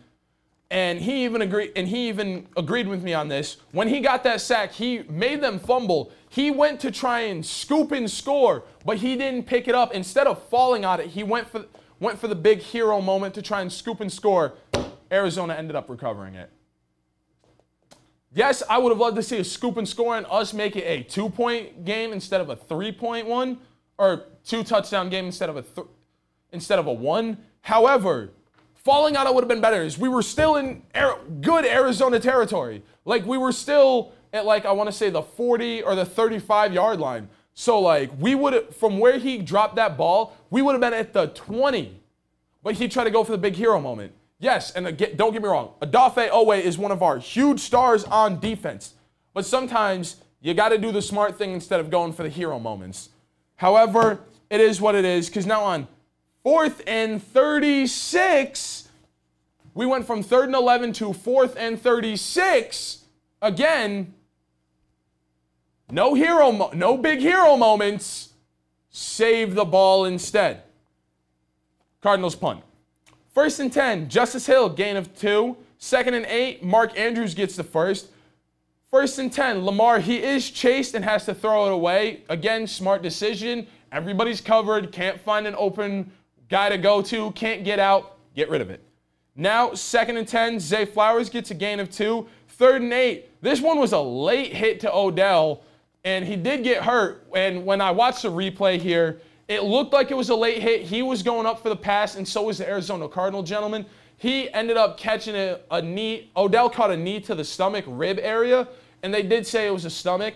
and 0.71 1.01
he 1.01 1.25
even 1.25 1.41
agreed. 1.41 1.73
And 1.75 1.89
he 1.89 2.09
even 2.09 2.47
agreed 2.59 2.87
with 2.87 3.03
me 3.03 3.15
on 3.15 3.29
this. 3.29 3.57
When 3.73 3.89
he 3.89 4.01
got 4.01 4.23
that 4.25 4.43
sack, 4.43 4.73
he 4.73 5.03
made 5.09 5.41
them 5.41 5.59
fumble. 5.59 6.13
He 6.29 6.51
went 6.51 6.79
to 6.81 6.91
try 6.91 7.21
and 7.21 7.45
scoop 7.45 7.91
and 7.91 8.11
score, 8.11 8.65
but 8.85 8.99
he 8.99 9.17
didn't 9.17 9.45
pick 9.45 9.67
it 9.67 9.75
up. 9.75 9.95
Instead 9.95 10.27
of 10.27 10.43
falling 10.49 10.85
on 10.85 11.01
it, 11.01 11.07
he 11.07 11.23
went 11.23 11.49
for 11.49 11.65
went 12.01 12.19
for 12.19 12.29
the 12.29 12.35
big 12.35 12.59
hero 12.59 13.01
moment 13.01 13.33
to 13.37 13.41
try 13.41 13.63
and 13.63 13.73
scoop 13.73 14.01
and 14.01 14.13
score. 14.13 14.53
Arizona 15.11 15.55
ended 15.55 15.75
up 15.75 15.89
recovering 15.89 16.35
it. 16.35 16.51
Yes, 18.35 18.63
I 18.69 18.77
would 18.77 18.91
have 18.91 18.99
loved 18.99 19.17
to 19.17 19.23
see 19.23 19.39
a 19.39 19.45
scoop 19.45 19.79
and 19.79 19.89
score 19.89 20.19
and 20.19 20.27
us 20.29 20.53
make 20.53 20.77
it 20.77 20.85
a 20.85 21.03
two 21.03 21.31
point 21.31 21.87
game 21.87 22.13
instead 22.13 22.43
of 22.43 22.51
a 22.51 22.57
three 22.57 22.93
point 22.93 23.27
one, 23.27 23.57
or 23.97 24.25
two 24.45 24.63
touchdown 24.63 25.09
game 25.09 25.25
instead 25.25 25.49
of 25.49 25.57
a 25.57 25.63
th- 25.63 25.87
instead 26.53 26.79
of 26.79 26.87
a 26.87 26.93
one. 26.93 27.39
However, 27.63 28.31
falling 28.75 29.17
out 29.17 29.33
would 29.35 29.43
have 29.43 29.49
been 29.49 29.61
better. 29.61 29.83
Is 29.83 29.99
we 29.99 30.09
were 30.09 30.23
still 30.23 30.57
in 30.57 30.83
good 31.41 31.65
Arizona 31.65 32.21
territory. 32.21 32.83
Like 33.05 33.27
we 33.27 33.39
were 33.39 33.53
still 33.53 34.13
at 34.33 34.45
like 34.45 34.65
I 34.65 34.73
want 34.73 34.89
to 34.89 34.93
say 34.93 35.11
the 35.11 35.23
40 35.23 35.83
or 35.83 35.95
the 35.95 36.05
35 36.05 36.73
yard 36.73 37.01
line. 37.01 37.29
So 37.55 37.81
like 37.81 38.11
we 38.19 38.35
would 38.35 38.75
from 38.75 38.99
where 38.99 39.19
he 39.19 39.39
dropped 39.39 39.77
that 39.77 39.97
ball, 39.97 40.37
we 40.51 40.63
would 40.63 40.73
have 40.73 40.81
been 40.81 40.95
at 40.95 41.13
the 41.13 41.29
20. 41.29 42.01
But 42.63 42.75
he 42.75 42.89
tried 42.89 43.05
to 43.05 43.11
go 43.11 43.25
for 43.25 43.33
the 43.33 43.39
big 43.39 43.55
hero 43.55 43.81
moment. 43.81 44.13
Yes, 44.39 44.73
and 44.73 44.87
again, 44.87 45.17
don't 45.17 45.33
get 45.33 45.43
me 45.43 45.49
wrong. 45.49 45.73
Odafe 45.81 46.29
Oweh 46.29 46.61
is 46.61 46.77
one 46.77 46.93
of 46.93 47.03
our 47.03 47.19
huge 47.19 47.61
stars 47.61 48.05
on 48.05 48.39
defense. 48.39 48.95
But 49.33 49.47
sometimes 49.47 50.17
you 50.41 50.53
got 50.53 50.69
to 50.69 50.79
do 50.79 50.93
the 50.93 51.01
smart 51.01 51.39
thing 51.39 51.53
instead 51.53 51.81
of 51.81 51.91
going 51.91 52.13
for 52.13 52.23
the 52.23 52.29
hero 52.29 52.59
moments. 52.59 53.09
However, 53.57 54.21
it 54.51 54.61
is 54.61 54.81
what 54.81 54.95
it 54.95 55.05
is 55.05 55.29
because 55.29 55.47
now 55.47 55.63
on 55.63 55.89
fourth 56.47 56.81
and 56.87 57.21
36, 57.21 58.89
we 59.75 59.85
went 59.85 60.07
from 60.07 60.23
third 60.23 60.45
and 60.45 60.55
11 60.55 60.93
to 60.93 61.13
fourth 61.13 61.57
and 61.57 61.83
36. 61.83 63.03
Again, 63.43 64.15
no 65.91 66.15
hero, 66.15 66.53
mo- 66.53 66.71
no 66.73 66.97
big 66.97 67.19
hero 67.19 67.57
moments. 67.57 68.33
Save 68.91 69.57
the 69.57 69.65
ball 69.65 70.05
instead. 70.05 70.63
Cardinals 72.01 72.37
punt. 72.37 72.63
First 73.35 73.59
and 73.59 73.73
10, 73.73 74.09
Justice 74.09 74.47
Hill, 74.47 74.69
gain 74.69 74.97
of 74.97 75.19
two. 75.19 75.57
Second 75.79 76.15
and 76.15 76.27
eight, 76.27 76.63
Mark 76.63 76.97
Andrews 76.97 77.35
gets 77.35 77.57
the 77.57 77.65
first. 77.65 78.07
First 78.93 79.19
and 79.19 79.33
10, 79.33 79.65
Lamar, 79.65 79.99
he 79.99 80.23
is 80.23 80.49
chased 80.49 80.95
and 80.95 81.05
has 81.05 81.25
to 81.25 81.35
throw 81.35 81.67
it 81.67 81.73
away. 81.73 82.23
Again, 82.29 82.69
smart 82.69 83.03
decision. 83.03 83.67
Everybody's 83.91 84.41
covered, 84.41 84.93
can't 84.93 85.19
find 85.21 85.49
an 85.49 85.57
open 85.59 86.13
guy 86.49 86.69
to 86.69 86.79
go 86.79 87.03
to, 87.03 87.31
can't 87.33 87.65
get 87.65 87.79
out, 87.79 88.19
get 88.35 88.49
rid 88.49 88.61
of 88.61 88.71
it. 88.71 88.83
Now, 89.35 89.75
second 89.75 90.17
and 90.17 90.27
10, 90.27 90.61
Zay 90.61 90.85
Flowers 90.87 91.29
gets 91.29 91.51
a 91.51 91.55
gain 91.55 91.79
of 91.81 91.91
two. 91.91 92.27
Third 92.49 92.81
and 92.81 92.93
eight, 92.93 93.29
this 93.43 93.61
one 93.61 93.79
was 93.79 93.93
a 93.93 94.01
late 94.01 94.55
hit 94.55 94.81
to 94.81 94.95
Odell, 94.95 95.63
and 96.05 96.25
he 96.25 96.37
did 96.37 96.65
get 96.65 96.83
hurt. 96.83 97.27
And 97.35 97.67
when 97.67 97.83
I 97.83 97.91
watched 97.91 98.23
the 98.23 98.31
replay 98.31 98.79
here, 98.79 99.21
it 99.49 99.63
looked 99.63 99.93
like 99.93 100.11
it 100.11 100.17
was 100.17 100.31
a 100.31 100.35
late 100.35 100.63
hit. 100.63 100.83
He 100.83 101.03
was 101.03 101.23
going 101.23 101.47
up 101.47 101.63
for 101.63 101.69
the 101.69 101.77
pass, 101.77 102.17
and 102.17 102.27
so 102.27 102.45
was 102.45 102.59
the 102.59 102.69
Arizona 102.69 103.09
Cardinal 103.09 103.43
gentleman. 103.43 103.85
He 104.17 104.51
ended 104.53 104.79
up 104.79 104.97
catching 104.97 105.37
a, 105.37 105.61
a 105.71 105.83
knee. 105.83 106.31
Odell 106.37 106.71
caught 106.71 106.91
a 106.91 106.97
knee 106.97 107.21
to 107.21 107.35
the 107.35 107.45
stomach 107.45 107.85
rib 107.87 108.19
area, 108.23 108.67
and 109.03 109.13
they 109.13 109.23
did 109.23 109.47
say 109.47 109.67
it 109.67 109.71
was 109.71 109.85
a 109.85 109.91
stomach, 109.91 110.35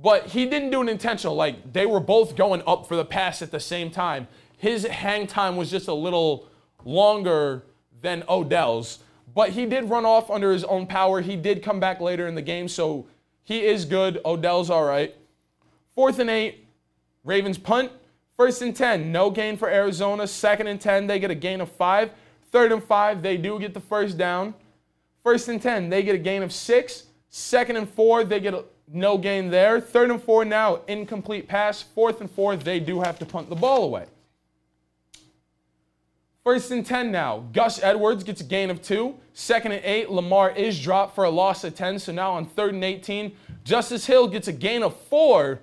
but 0.00 0.26
he 0.26 0.46
didn't 0.46 0.70
do 0.70 0.80
an 0.80 0.88
intentional. 0.88 1.34
Like 1.34 1.72
they 1.72 1.86
were 1.86 2.00
both 2.00 2.36
going 2.36 2.62
up 2.66 2.86
for 2.86 2.96
the 2.96 3.04
pass 3.04 3.42
at 3.42 3.50
the 3.50 3.60
same 3.60 3.90
time. 3.90 4.28
His 4.56 4.84
hang 4.84 5.26
time 5.26 5.56
was 5.56 5.70
just 5.70 5.88
a 5.88 5.94
little 5.94 6.48
longer 6.84 7.64
than 8.00 8.22
Odell's, 8.28 9.00
but 9.34 9.50
he 9.50 9.66
did 9.66 9.90
run 9.90 10.04
off 10.04 10.30
under 10.30 10.52
his 10.52 10.64
own 10.64 10.86
power. 10.86 11.20
He 11.20 11.36
did 11.36 11.62
come 11.62 11.80
back 11.80 12.00
later 12.00 12.26
in 12.26 12.34
the 12.34 12.42
game, 12.42 12.68
so 12.68 13.06
he 13.44 13.64
is 13.64 13.84
good. 13.84 14.20
Odell's 14.24 14.70
all 14.70 14.84
right. 14.84 15.14
Fourth 15.94 16.18
and 16.18 16.30
eight, 16.30 16.66
Ravens 17.24 17.58
punt. 17.58 17.92
First 18.36 18.60
and 18.60 18.76
10, 18.76 19.10
no 19.10 19.30
gain 19.30 19.56
for 19.56 19.68
Arizona. 19.68 20.26
Second 20.26 20.66
and 20.66 20.80
10, 20.80 21.06
they 21.06 21.18
get 21.18 21.30
a 21.30 21.34
gain 21.34 21.62
of 21.62 21.70
five. 21.70 22.10
Third 22.52 22.70
and 22.70 22.84
five, 22.84 23.22
they 23.22 23.36
do 23.36 23.58
get 23.58 23.72
the 23.72 23.80
first 23.80 24.18
down. 24.18 24.54
First 25.24 25.48
and 25.48 25.60
10, 25.60 25.88
they 25.88 26.02
get 26.02 26.14
a 26.14 26.18
gain 26.18 26.42
of 26.42 26.52
six. 26.52 27.04
Second 27.30 27.76
and 27.76 27.88
four, 27.88 28.24
they 28.24 28.40
get 28.40 28.52
a, 28.52 28.64
no 28.88 29.16
gain 29.16 29.50
there. 29.50 29.80
Third 29.80 30.10
and 30.10 30.22
four 30.22 30.44
now, 30.44 30.80
incomplete 30.86 31.48
pass. 31.48 31.82
Fourth 31.82 32.20
and 32.20 32.30
four, 32.30 32.56
they 32.56 32.78
do 32.78 33.00
have 33.00 33.18
to 33.18 33.26
punt 33.26 33.48
the 33.48 33.56
ball 33.56 33.84
away. 33.84 34.06
First 36.46 36.70
and 36.70 36.86
10 36.86 37.10
now. 37.10 37.44
Gus 37.52 37.82
Edwards 37.82 38.22
gets 38.22 38.40
a 38.40 38.44
gain 38.44 38.70
of 38.70 38.80
two. 38.80 39.16
Second 39.32 39.72
and 39.72 39.84
eight, 39.84 40.10
Lamar 40.10 40.52
is 40.52 40.80
dropped 40.80 41.16
for 41.16 41.24
a 41.24 41.28
loss 41.28 41.64
of 41.64 41.74
10. 41.74 41.98
So 41.98 42.12
now 42.12 42.34
on 42.34 42.46
third 42.46 42.72
and 42.72 42.84
18, 42.84 43.32
Justice 43.64 44.06
Hill 44.06 44.28
gets 44.28 44.46
a 44.46 44.52
gain 44.52 44.84
of 44.84 44.96
four 44.96 45.58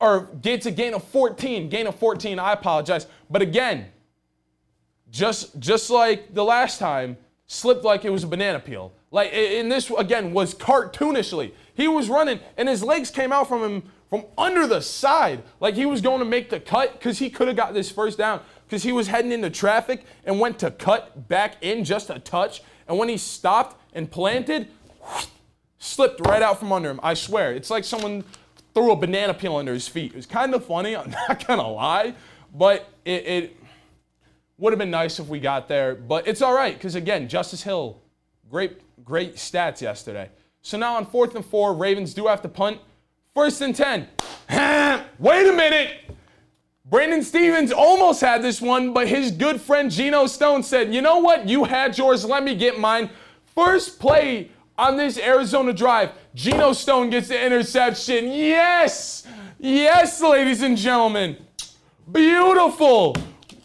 or 0.00 0.20
gets 0.40 0.64
a 0.64 0.70
gain 0.70 0.94
of 0.94 1.04
14. 1.04 1.68
Gain 1.68 1.86
of 1.86 1.96
14, 1.96 2.38
I 2.38 2.54
apologize. 2.54 3.08
But 3.28 3.42
again, 3.42 3.88
just 5.10 5.58
just 5.60 5.90
like 5.90 6.32
the 6.32 6.44
last 6.44 6.78
time, 6.78 7.18
slipped 7.46 7.84
like 7.84 8.06
it 8.06 8.10
was 8.10 8.24
a 8.24 8.26
banana 8.26 8.60
peel. 8.60 8.94
Like 9.10 9.34
in 9.34 9.68
this 9.68 9.90
again 9.90 10.32
was 10.32 10.54
cartoonishly. 10.54 11.52
He 11.74 11.88
was 11.88 12.08
running 12.08 12.40
and 12.56 12.70
his 12.70 12.82
legs 12.82 13.10
came 13.10 13.32
out 13.32 13.46
from 13.50 13.62
him 13.62 13.82
from 14.08 14.24
under 14.38 14.66
the 14.66 14.80
side. 14.80 15.42
Like 15.60 15.74
he 15.74 15.84
was 15.84 16.00
going 16.00 16.20
to 16.20 16.24
make 16.24 16.48
the 16.48 16.58
cut 16.58 16.94
because 16.94 17.18
he 17.18 17.28
could 17.28 17.48
have 17.48 17.56
got 17.56 17.74
this 17.74 17.90
first 17.90 18.16
down 18.16 18.40
because 18.68 18.82
he 18.82 18.92
was 18.92 19.06
heading 19.06 19.32
into 19.32 19.48
traffic 19.48 20.04
and 20.24 20.38
went 20.38 20.58
to 20.58 20.70
cut 20.70 21.26
back 21.26 21.54
in 21.62 21.84
just 21.84 22.10
a 22.10 22.18
touch. 22.18 22.62
And 22.86 22.98
when 22.98 23.08
he 23.08 23.16
stopped 23.16 23.80
and 23.94 24.10
planted, 24.10 24.68
slipped 25.78 26.20
right 26.26 26.42
out 26.42 26.58
from 26.58 26.70
under 26.70 26.90
him. 26.90 27.00
I 27.02 27.14
swear. 27.14 27.54
It's 27.54 27.70
like 27.70 27.82
someone 27.82 28.24
threw 28.74 28.92
a 28.92 28.96
banana 28.96 29.32
peel 29.32 29.56
under 29.56 29.72
his 29.72 29.88
feet. 29.88 30.12
It 30.12 30.16
was 30.16 30.26
kind 30.26 30.54
of 30.54 30.66
funny, 30.66 30.94
I'm 30.96 31.10
not 31.10 31.46
gonna 31.46 31.66
lie, 31.66 32.12
but 32.54 32.90
it, 33.06 33.26
it 33.26 33.56
would 34.58 34.74
have 34.74 34.78
been 34.78 34.90
nice 34.90 35.18
if 35.18 35.28
we 35.28 35.40
got 35.40 35.66
there. 35.66 35.94
But 35.94 36.28
it's 36.28 36.42
all 36.42 36.54
right, 36.54 36.74
because 36.74 36.94
again, 36.94 37.26
Justice 37.26 37.62
Hill, 37.62 38.02
great, 38.50 38.82
great 39.02 39.36
stats 39.36 39.80
yesterday. 39.80 40.28
So 40.60 40.76
now 40.76 40.96
on 40.96 41.06
fourth 41.06 41.34
and 41.34 41.44
four, 41.44 41.72
Ravens 41.72 42.12
do 42.12 42.26
have 42.26 42.42
to 42.42 42.48
punt. 42.50 42.80
First 43.34 43.62
and 43.62 43.74
10. 43.74 44.08
Wait 45.18 45.48
a 45.48 45.52
minute. 45.52 46.17
Brandon 46.90 47.22
Stephens 47.22 47.70
almost 47.70 48.22
had 48.22 48.42
this 48.42 48.62
one, 48.62 48.94
but 48.94 49.08
his 49.08 49.30
good 49.30 49.60
friend 49.60 49.90
Geno 49.90 50.26
Stone 50.26 50.62
said, 50.62 50.94
You 50.94 51.02
know 51.02 51.18
what? 51.18 51.46
You 51.46 51.64
had 51.64 51.98
yours. 51.98 52.24
Let 52.24 52.42
me 52.42 52.54
get 52.54 52.78
mine. 52.78 53.10
First 53.54 53.98
play 54.00 54.50
on 54.78 54.96
this 54.96 55.18
Arizona 55.18 55.74
drive. 55.74 56.12
Geno 56.34 56.72
Stone 56.72 57.10
gets 57.10 57.28
the 57.28 57.44
interception. 57.44 58.28
Yes! 58.28 59.26
Yes, 59.58 60.22
ladies 60.22 60.62
and 60.62 60.78
gentlemen. 60.78 61.36
Beautiful. 62.10 63.16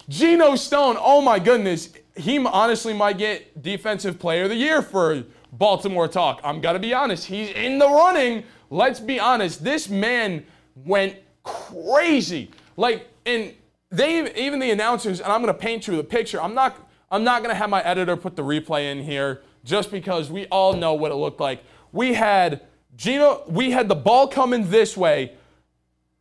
Geno 0.10 0.56
Stone, 0.56 0.98
oh 1.00 1.22
my 1.22 1.40
goodness. 1.40 1.94
he 2.18 2.40
honestly 2.40 2.94
might 2.94 3.18
get 3.18 3.62
defensive 3.62 4.20
player 4.20 4.44
of 4.44 4.50
the 4.50 4.56
year 4.56 4.82
for 4.82 5.24
Baltimore 5.54 6.10
talk. 6.10 6.42
I'm 6.44 6.60
going 6.60 6.74
to 6.74 6.80
be 6.80 6.94
honest. 6.94 7.26
He's 7.26 7.52
in 7.52 7.80
the 7.80 7.88
running. 7.88 8.44
Let's 8.70 9.00
be 9.00 9.18
honest. 9.20 9.64
This 9.64 9.88
man 9.88 10.46
went 10.76 11.16
crazy. 11.44 12.52
Like, 12.76 13.08
and 13.26 13.54
they 13.90 14.34
even 14.36 14.60
the 14.60 14.72
announcers, 14.72 15.20
and 15.20 15.32
I'm 15.32 15.42
going 15.42 15.54
to 15.54 15.60
paint 15.60 15.88
you 15.88 15.96
the 15.96 16.04
picture. 16.04 16.42
I'm 16.42 16.54
not 16.54 16.90
I'm 17.12 17.24
not 17.24 17.44
going 17.44 17.54
to 17.54 17.56
have 17.56 17.70
my 17.70 17.82
editor 17.84 18.18
put 18.18 18.36
the 18.36 18.42
replay 18.42 18.92
in 18.92 19.04
here 19.04 19.44
just 19.64 19.92
because 19.92 20.32
we 20.32 20.48
all 20.48 20.74
know 20.74 20.96
what 20.96 21.12
it 21.12 21.16
looked 21.16 21.40
like. 21.40 21.64
We 21.92 22.14
had 22.14 22.62
Geno, 22.96 23.44
we 23.48 23.70
had 23.70 23.88
the 23.88 23.96
ball 23.96 24.28
coming 24.28 24.70
this 24.72 24.98
way. 24.98 25.34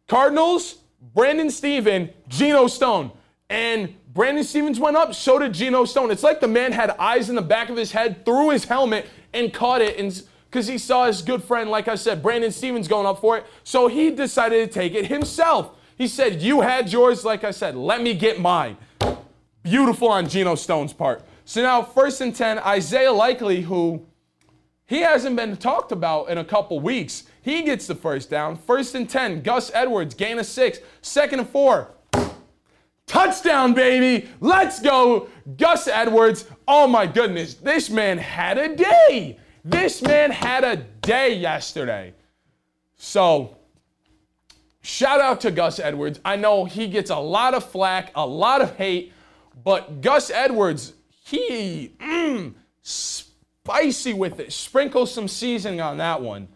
Cardinals, 0.06 0.76
Brandon 1.14 1.50
Stephen, 1.50 2.10
Geno 2.28 2.66
Stone. 2.66 3.10
And 3.48 3.94
Brandon 4.12 4.44
Stephens 4.44 4.78
went 4.78 4.96
up, 4.96 5.14
so 5.14 5.38
did 5.38 5.54
Geno 5.54 5.86
Stone. 5.86 6.10
It's 6.10 6.22
like 6.22 6.40
the 6.40 6.48
man 6.48 6.72
had 6.72 6.90
eyes 6.90 7.30
in 7.30 7.36
the 7.36 7.42
back 7.42 7.70
of 7.70 7.76
his 7.76 7.92
head, 7.92 8.24
threw 8.26 8.50
his 8.50 8.64
helmet, 8.64 9.06
and 9.32 9.52
caught 9.52 9.80
it. 9.80 9.98
And 9.98 10.22
because 10.50 10.66
he 10.66 10.76
saw 10.76 11.06
his 11.06 11.22
good 11.22 11.42
friend, 11.42 11.70
like 11.70 11.88
I 11.88 11.94
said, 11.94 12.22
Brandon 12.22 12.52
Stephens 12.52 12.88
going 12.88 13.06
up 13.06 13.20
for 13.20 13.38
it. 13.38 13.46
So 13.64 13.88
he 13.88 14.10
decided 14.10 14.68
to 14.68 14.72
take 14.72 14.94
it 14.94 15.06
himself. 15.06 15.78
He 16.02 16.08
said, 16.08 16.42
You 16.42 16.62
had 16.62 16.92
yours, 16.92 17.24
like 17.24 17.44
I 17.44 17.52
said, 17.52 17.76
let 17.76 18.02
me 18.02 18.12
get 18.12 18.40
mine. 18.40 18.76
Beautiful 19.62 20.08
on 20.08 20.28
Geno 20.28 20.56
Stone's 20.56 20.92
part. 20.92 21.22
So 21.44 21.62
now, 21.62 21.80
first 21.80 22.20
and 22.20 22.34
10, 22.34 22.58
Isaiah 22.58 23.12
Likely, 23.12 23.60
who 23.62 24.04
he 24.84 25.02
hasn't 25.02 25.36
been 25.36 25.56
talked 25.56 25.92
about 25.92 26.28
in 26.28 26.38
a 26.38 26.44
couple 26.44 26.80
weeks. 26.80 27.22
He 27.40 27.62
gets 27.62 27.86
the 27.86 27.94
first 27.94 28.30
down. 28.30 28.56
First 28.56 28.96
and 28.96 29.08
10, 29.08 29.42
Gus 29.42 29.70
Edwards, 29.74 30.16
gain 30.16 30.40
of 30.40 30.46
six. 30.46 30.80
Second 31.02 31.38
and 31.38 31.48
four, 31.48 31.92
touchdown, 33.06 33.72
baby. 33.72 34.28
Let's 34.40 34.80
go. 34.80 35.28
Gus 35.56 35.86
Edwards. 35.86 36.46
Oh 36.66 36.88
my 36.88 37.06
goodness, 37.06 37.54
this 37.54 37.90
man 37.90 38.18
had 38.18 38.58
a 38.58 38.74
day. 38.74 39.38
This 39.64 40.02
man 40.02 40.32
had 40.32 40.64
a 40.64 40.78
day 40.78 41.36
yesterday. 41.36 42.12
So, 42.96 43.56
shout 44.82 45.20
out 45.20 45.40
to 45.40 45.50
Gus 45.50 45.78
Edwards. 45.78 46.20
I 46.24 46.36
know 46.36 46.64
he 46.64 46.86
gets 46.88 47.10
a 47.10 47.16
lot 47.16 47.54
of 47.54 47.64
flack, 47.64 48.12
a 48.14 48.26
lot 48.26 48.60
of 48.60 48.76
hate, 48.76 49.12
but 49.64 50.00
Gus 50.00 50.30
Edwards, 50.30 50.92
he, 51.24 51.94
mm, 51.98 52.54
spicy 52.82 54.12
with 54.12 54.40
it. 54.40 54.52
Sprinkle 54.52 55.06
some 55.06 55.28
seasoning 55.28 55.80
on 55.80 55.96
that 55.98 56.20
one. 56.20 56.48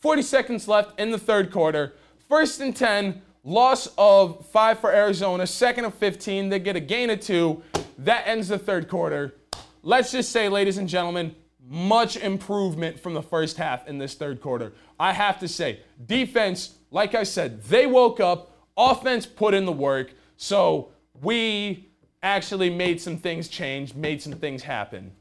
40 0.00 0.22
seconds 0.22 0.68
left 0.68 0.98
in 0.98 1.10
the 1.10 1.18
third 1.18 1.50
quarter. 1.50 1.94
First 2.28 2.60
and 2.60 2.74
10, 2.74 3.20
loss 3.44 3.88
of 3.98 4.46
five 4.46 4.78
for 4.78 4.92
Arizona. 4.92 5.46
Second 5.46 5.84
of 5.84 5.94
15, 5.94 6.48
they 6.48 6.58
get 6.58 6.76
a 6.76 6.80
gain 6.80 7.10
of 7.10 7.20
two. 7.20 7.62
That 7.98 8.26
ends 8.26 8.48
the 8.48 8.58
third 8.58 8.88
quarter. 8.88 9.34
Let's 9.82 10.12
just 10.12 10.30
say, 10.30 10.48
ladies 10.48 10.78
and 10.78 10.88
gentlemen, 10.88 11.34
much 11.66 12.16
improvement 12.16 12.98
from 12.98 13.14
the 13.14 13.22
first 13.22 13.56
half 13.56 13.86
in 13.86 13.98
this 13.98 14.14
third 14.14 14.40
quarter. 14.40 14.72
I 14.98 15.12
have 15.12 15.38
to 15.40 15.48
say, 15.48 15.80
defense, 16.06 16.76
like 16.90 17.14
I 17.14 17.22
said, 17.22 17.62
they 17.64 17.86
woke 17.86 18.20
up, 18.20 18.52
offense 18.76 19.26
put 19.26 19.54
in 19.54 19.64
the 19.64 19.72
work. 19.72 20.12
So 20.36 20.90
we 21.22 21.88
actually 22.22 22.70
made 22.70 23.00
some 23.00 23.16
things 23.16 23.48
change, 23.48 23.94
made 23.94 24.20
some 24.20 24.32
things 24.32 24.62
happen. 24.62 25.12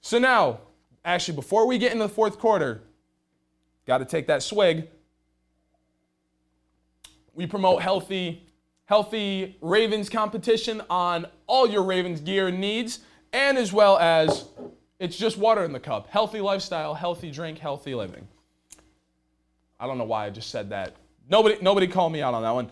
So 0.00 0.18
now, 0.18 0.60
actually, 1.04 1.34
before 1.34 1.66
we 1.66 1.78
get 1.78 1.92
into 1.92 2.04
the 2.04 2.08
fourth 2.08 2.38
quarter, 2.38 2.82
got 3.86 3.98
to 3.98 4.04
take 4.04 4.26
that 4.28 4.42
swig. 4.42 4.88
We 7.34 7.46
promote 7.46 7.82
healthy, 7.82 8.46
healthy 8.86 9.56
Ravens 9.60 10.08
competition 10.08 10.82
on 10.90 11.26
all 11.46 11.68
your 11.68 11.82
Ravens 11.82 12.20
gear 12.20 12.50
needs, 12.50 13.00
and 13.32 13.58
as 13.58 13.72
well 13.72 13.98
as 13.98 14.46
it's 14.98 15.16
just 15.16 15.36
water 15.36 15.64
in 15.64 15.72
the 15.72 15.80
cup. 15.80 16.08
Healthy 16.08 16.40
lifestyle, 16.40 16.94
healthy 16.94 17.30
drink, 17.30 17.58
healthy 17.58 17.94
living. 17.94 18.26
I 19.78 19.86
don't 19.86 19.98
know 19.98 20.04
why 20.04 20.26
I 20.26 20.30
just 20.30 20.50
said 20.50 20.70
that. 20.70 20.96
Nobody, 21.30 21.58
nobody 21.60 21.86
called 21.86 22.12
me 22.12 22.22
out 22.22 22.32
on 22.32 22.42
that 22.42 22.50
one. 22.50 22.70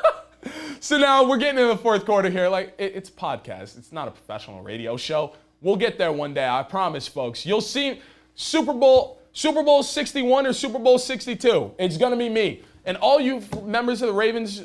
so 0.80 0.96
now 0.96 1.28
we're 1.28 1.36
getting 1.36 1.60
into 1.60 1.74
the 1.74 1.80
fourth 1.80 2.06
quarter 2.06 2.30
here. 2.30 2.48
Like 2.48 2.74
it, 2.78 2.92
it's 2.94 3.10
podcast. 3.10 3.76
It's 3.76 3.92
not 3.92 4.08
a 4.08 4.10
professional 4.10 4.62
radio 4.62 4.96
show. 4.96 5.34
We'll 5.60 5.76
get 5.76 5.98
there 5.98 6.12
one 6.12 6.32
day. 6.32 6.48
I 6.48 6.62
promise, 6.62 7.06
folks. 7.06 7.44
You'll 7.44 7.60
see 7.60 8.00
Super 8.34 8.72
Bowl, 8.72 9.20
Super 9.32 9.62
Bowl 9.62 9.82
61 9.82 10.46
or 10.46 10.52
Super 10.52 10.78
Bowl 10.78 10.98
62. 10.98 11.74
It's 11.78 11.98
gonna 11.98 12.16
be 12.16 12.28
me. 12.28 12.62
And 12.86 12.96
all 12.98 13.20
you 13.20 13.42
members 13.62 14.00
of 14.00 14.08
the 14.08 14.14
Ravens, 14.14 14.62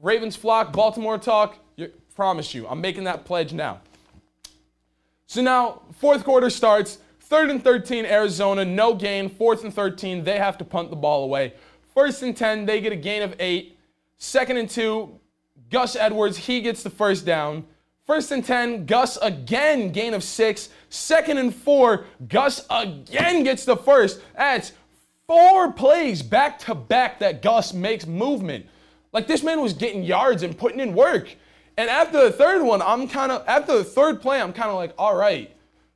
Ravens 0.00 0.36
flock, 0.36 0.72
Baltimore 0.72 1.18
talk, 1.18 1.58
you, 1.76 1.90
promise 2.14 2.52
you, 2.54 2.66
I'm 2.68 2.80
making 2.80 3.04
that 3.04 3.24
pledge 3.24 3.52
now. 3.52 3.80
So 5.26 5.42
now, 5.42 5.82
fourth 5.98 6.24
quarter 6.24 6.50
starts. 6.50 6.98
Third 7.20 7.50
and 7.50 7.62
13, 7.62 8.06
Arizona, 8.06 8.64
no 8.64 8.94
gain. 8.94 9.28
Fourth 9.28 9.62
and 9.62 9.72
13, 9.72 10.24
they 10.24 10.38
have 10.38 10.56
to 10.58 10.64
punt 10.64 10.88
the 10.88 10.96
ball 10.96 11.24
away. 11.24 11.52
First 11.98 12.22
and 12.22 12.36
10, 12.36 12.64
they 12.64 12.80
get 12.80 12.92
a 12.92 12.96
gain 12.96 13.22
of 13.22 13.34
eight. 13.40 13.76
Second 14.18 14.56
and 14.58 14.70
two, 14.70 15.18
Gus 15.68 15.96
Edwards, 15.96 16.36
he 16.36 16.60
gets 16.60 16.84
the 16.84 16.90
first 16.90 17.26
down. 17.26 17.64
First 18.06 18.30
and 18.30 18.44
10, 18.44 18.86
Gus 18.86 19.16
again, 19.16 19.90
gain 19.90 20.14
of 20.14 20.22
six. 20.22 20.68
Second 20.90 21.38
and 21.38 21.52
four, 21.52 22.04
Gus 22.28 22.64
again 22.70 23.42
gets 23.42 23.64
the 23.64 23.76
first. 23.76 24.20
That's 24.36 24.74
four 25.26 25.72
plays 25.72 26.22
back 26.22 26.60
to 26.60 26.74
back 26.76 27.18
that 27.18 27.42
Gus 27.42 27.72
makes 27.72 28.06
movement. 28.06 28.66
Like 29.12 29.26
this 29.26 29.42
man 29.42 29.60
was 29.60 29.72
getting 29.72 30.04
yards 30.04 30.44
and 30.44 30.56
putting 30.56 30.78
in 30.78 30.94
work. 30.94 31.34
And 31.76 31.90
after 31.90 32.22
the 32.22 32.30
third 32.30 32.62
one, 32.62 32.80
I'm 32.80 33.08
kind 33.08 33.32
of, 33.32 33.42
after 33.48 33.76
the 33.76 33.82
third 33.82 34.22
play, 34.22 34.40
I'm 34.40 34.52
kind 34.52 34.70
of 34.70 34.76
like, 34.76 34.94
all 34.96 35.16
right, 35.16 35.50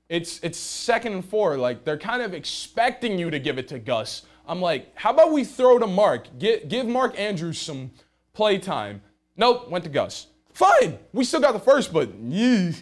it's, 0.09 0.41
it's 0.43 0.59
second 0.59 1.13
and 1.13 1.25
four. 1.25 1.59
Like 1.59 1.85
they're 1.85 1.97
kind 1.97 2.23
of 2.23 2.35
expecting 2.35 3.21
you 3.21 3.31
to 3.31 3.39
give 3.39 3.57
it 3.57 3.69
to 3.69 3.79
Gus. 3.79 4.23
I'm 4.47 4.61
like, 4.61 4.93
how 4.95 5.11
about 5.11 5.33
we 5.33 5.45
throw 5.45 5.79
to 5.79 5.87
Mark? 5.87 6.39
Get, 6.39 6.69
give 6.69 6.87
Mark 6.87 7.19
Andrews 7.19 7.61
some 7.61 7.91
play 8.33 8.59
time. 8.59 9.03
Nope, 9.37 9.71
went 9.71 9.85
to 9.85 9.91
Gus. 9.91 10.27
Fine. 10.53 10.99
We 11.13 11.25
still 11.25 11.41
got 11.41 11.53
the 11.53 11.61
first, 11.61 11.93
but 11.93 12.11
yeah. 12.21 12.73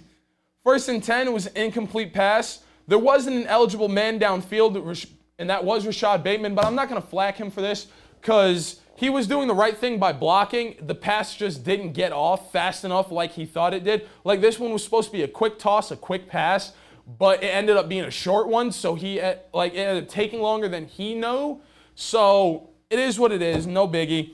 First 0.65 0.89
and 0.89 1.03
10, 1.03 1.33
was 1.33 1.47
an 1.47 1.57
incomplete 1.57 2.13
pass. 2.13 2.63
There 2.87 2.99
wasn't 2.99 3.37
an 3.37 3.47
eligible 3.47 3.89
man 3.89 4.19
downfield, 4.19 5.07
and 5.39 5.49
that 5.49 5.65
was 5.65 5.87
Rashod 5.87 6.23
Bateman, 6.25 6.55
but 6.55 6.65
I'm 6.65 6.75
not 6.75 6.89
going 6.89 7.01
to 7.01 7.07
flack 7.07 7.37
him 7.37 7.51
for 7.51 7.61
this 7.61 7.87
because 8.21 8.81
he 8.97 9.09
was 9.09 9.27
doing 9.27 9.49
the 9.49 9.55
right 9.55 9.77
thing 9.77 9.99
by 9.99 10.13
blocking. 10.13 10.77
The 10.83 10.95
pass 10.95 11.35
just 11.35 11.65
didn't 11.65 11.93
get 11.93 12.13
off 12.13 12.53
fast 12.53 12.85
enough 12.85 13.11
like 13.11 13.33
he 13.33 13.47
thought 13.47 13.73
it 13.73 13.85
did. 13.85 14.07
Like 14.25 14.43
this 14.43 14.59
one 14.59 14.73
was 14.73 14.85
supposed 14.85 15.09
to 15.09 15.17
be 15.17 15.23
a 15.23 15.29
quick 15.29 15.59
toss, 15.59 15.91
a 15.91 15.97
quick 15.97 16.29
pass, 16.29 16.73
but 17.19 17.43
it 17.43 17.49
ended 17.49 17.77
up 17.77 17.89
being 17.89 18.05
a 18.05 18.11
short 18.11 18.49
one. 18.49 18.73
So 18.73 18.95
he, 18.95 19.21
eh, 19.21 19.37
like, 19.53 19.75
it 19.75 19.79
ended 19.79 20.05
up 20.05 20.11
taking 20.11 20.41
longer 20.41 20.69
than 20.69 20.87
he 20.87 21.15
knew. 21.15 21.61
So 21.95 22.71
it 22.89 22.99
is 22.99 23.19
what 23.19 23.33
it 23.33 23.43
is. 23.43 23.67
No 23.67 23.89
biggie. 23.89 24.33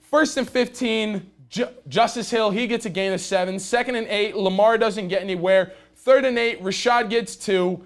First 0.00 0.36
and 0.36 0.48
15, 0.48 1.30
Justice 1.88 2.30
Hill, 2.30 2.50
he 2.50 2.66
gets 2.66 2.86
a 2.86 2.90
gain 2.90 3.12
of 3.12 3.20
seven. 3.20 3.58
Second 3.58 3.96
and 3.96 4.06
eight, 4.08 4.36
Lamar 4.36 4.78
doesn't 4.78 5.08
get 5.08 5.22
anywhere. 5.22 5.72
Third 5.96 6.24
and 6.24 6.38
eight, 6.38 6.62
Rashod 6.62 7.10
gets 7.10 7.36
two, 7.36 7.84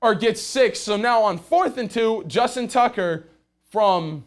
or 0.00 0.14
gets 0.14 0.40
six. 0.40 0.80
So 0.80 0.96
now 0.96 1.22
on 1.22 1.38
fourth 1.38 1.78
and 1.78 1.90
two, 1.90 2.24
Justin 2.26 2.68
Tucker 2.68 3.26
from 3.70 4.24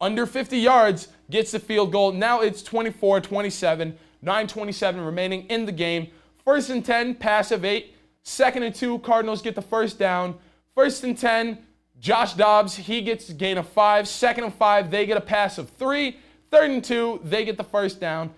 under 0.00 0.26
50 0.26 0.58
yards 0.58 1.08
gets 1.30 1.50
the 1.52 1.58
field 1.58 1.92
goal. 1.92 2.12
Now 2.12 2.40
it's 2.40 2.62
24 2.62 3.20
27, 3.20 3.98
9.27 4.24 5.04
remaining 5.04 5.46
in 5.46 5.66
the 5.66 5.72
game. 5.72 6.08
First 6.44 6.70
and 6.70 6.84
10, 6.84 7.14
pass 7.14 7.50
of 7.50 7.64
eight. 7.64 7.93
Second 8.24 8.62
and 8.62 8.74
two, 8.74 8.98
Cardinals 9.00 9.42
get 9.42 9.54
the 9.54 9.62
first 9.62 9.98
down. 9.98 10.36
First 10.74 11.04
and 11.04 11.16
10, 11.16 11.58
Josh 12.00 12.34
Dobbs, 12.34 12.74
he 12.74 13.02
gets 13.02 13.28
a 13.28 13.34
gain 13.34 13.58
of 13.58 13.68
five. 13.68 14.08
Second 14.08 14.44
and 14.44 14.54
five, 14.54 14.90
they 14.90 15.06
get 15.06 15.16
a 15.16 15.20
pass 15.20 15.58
of 15.58 15.68
three. 15.70 16.18
Third 16.50 16.70
and 16.70 16.82
two, 16.82 17.20
they 17.22 17.44
get 17.44 17.56
the 17.56 17.64
first 17.64 18.00
down. 18.00 18.30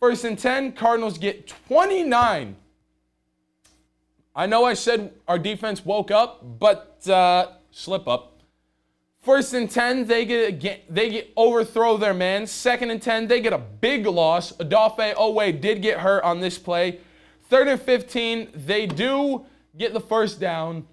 First 0.00 0.24
and 0.24 0.38
10, 0.38 0.72
Cardinals 0.72 1.18
get 1.18 1.46
29. 1.68 2.56
I 4.34 4.46
know 4.46 4.64
I 4.64 4.74
said 4.74 5.12
our 5.28 5.38
defense 5.38 5.84
woke 5.84 6.10
up, 6.10 6.58
but 6.58 7.06
uh, 7.08 7.48
slip 7.70 8.08
up. 8.08 8.40
First 9.20 9.54
and 9.54 9.70
10, 9.70 10.06
they 10.06 10.24
get, 10.24 10.92
they 10.92 11.10
get 11.10 11.32
overthrow 11.36 11.96
their 11.96 12.14
man. 12.14 12.46
Second 12.46 12.90
and 12.90 13.02
10, 13.02 13.28
they 13.28 13.40
get 13.40 13.52
a 13.52 13.58
big 13.58 14.06
loss. 14.06 14.52
Odafe 14.52 15.14
Oweh 15.14 15.60
did 15.60 15.82
get 15.82 16.00
hurt 16.00 16.24
on 16.24 16.40
this 16.40 16.58
play. 16.58 17.00
Third 17.52 17.68
and 17.68 17.82
15, 17.82 18.48
they 18.54 18.86
do 18.86 19.44
get 19.76 19.92
the 19.92 20.00
first 20.00 20.40
down, 20.40 20.86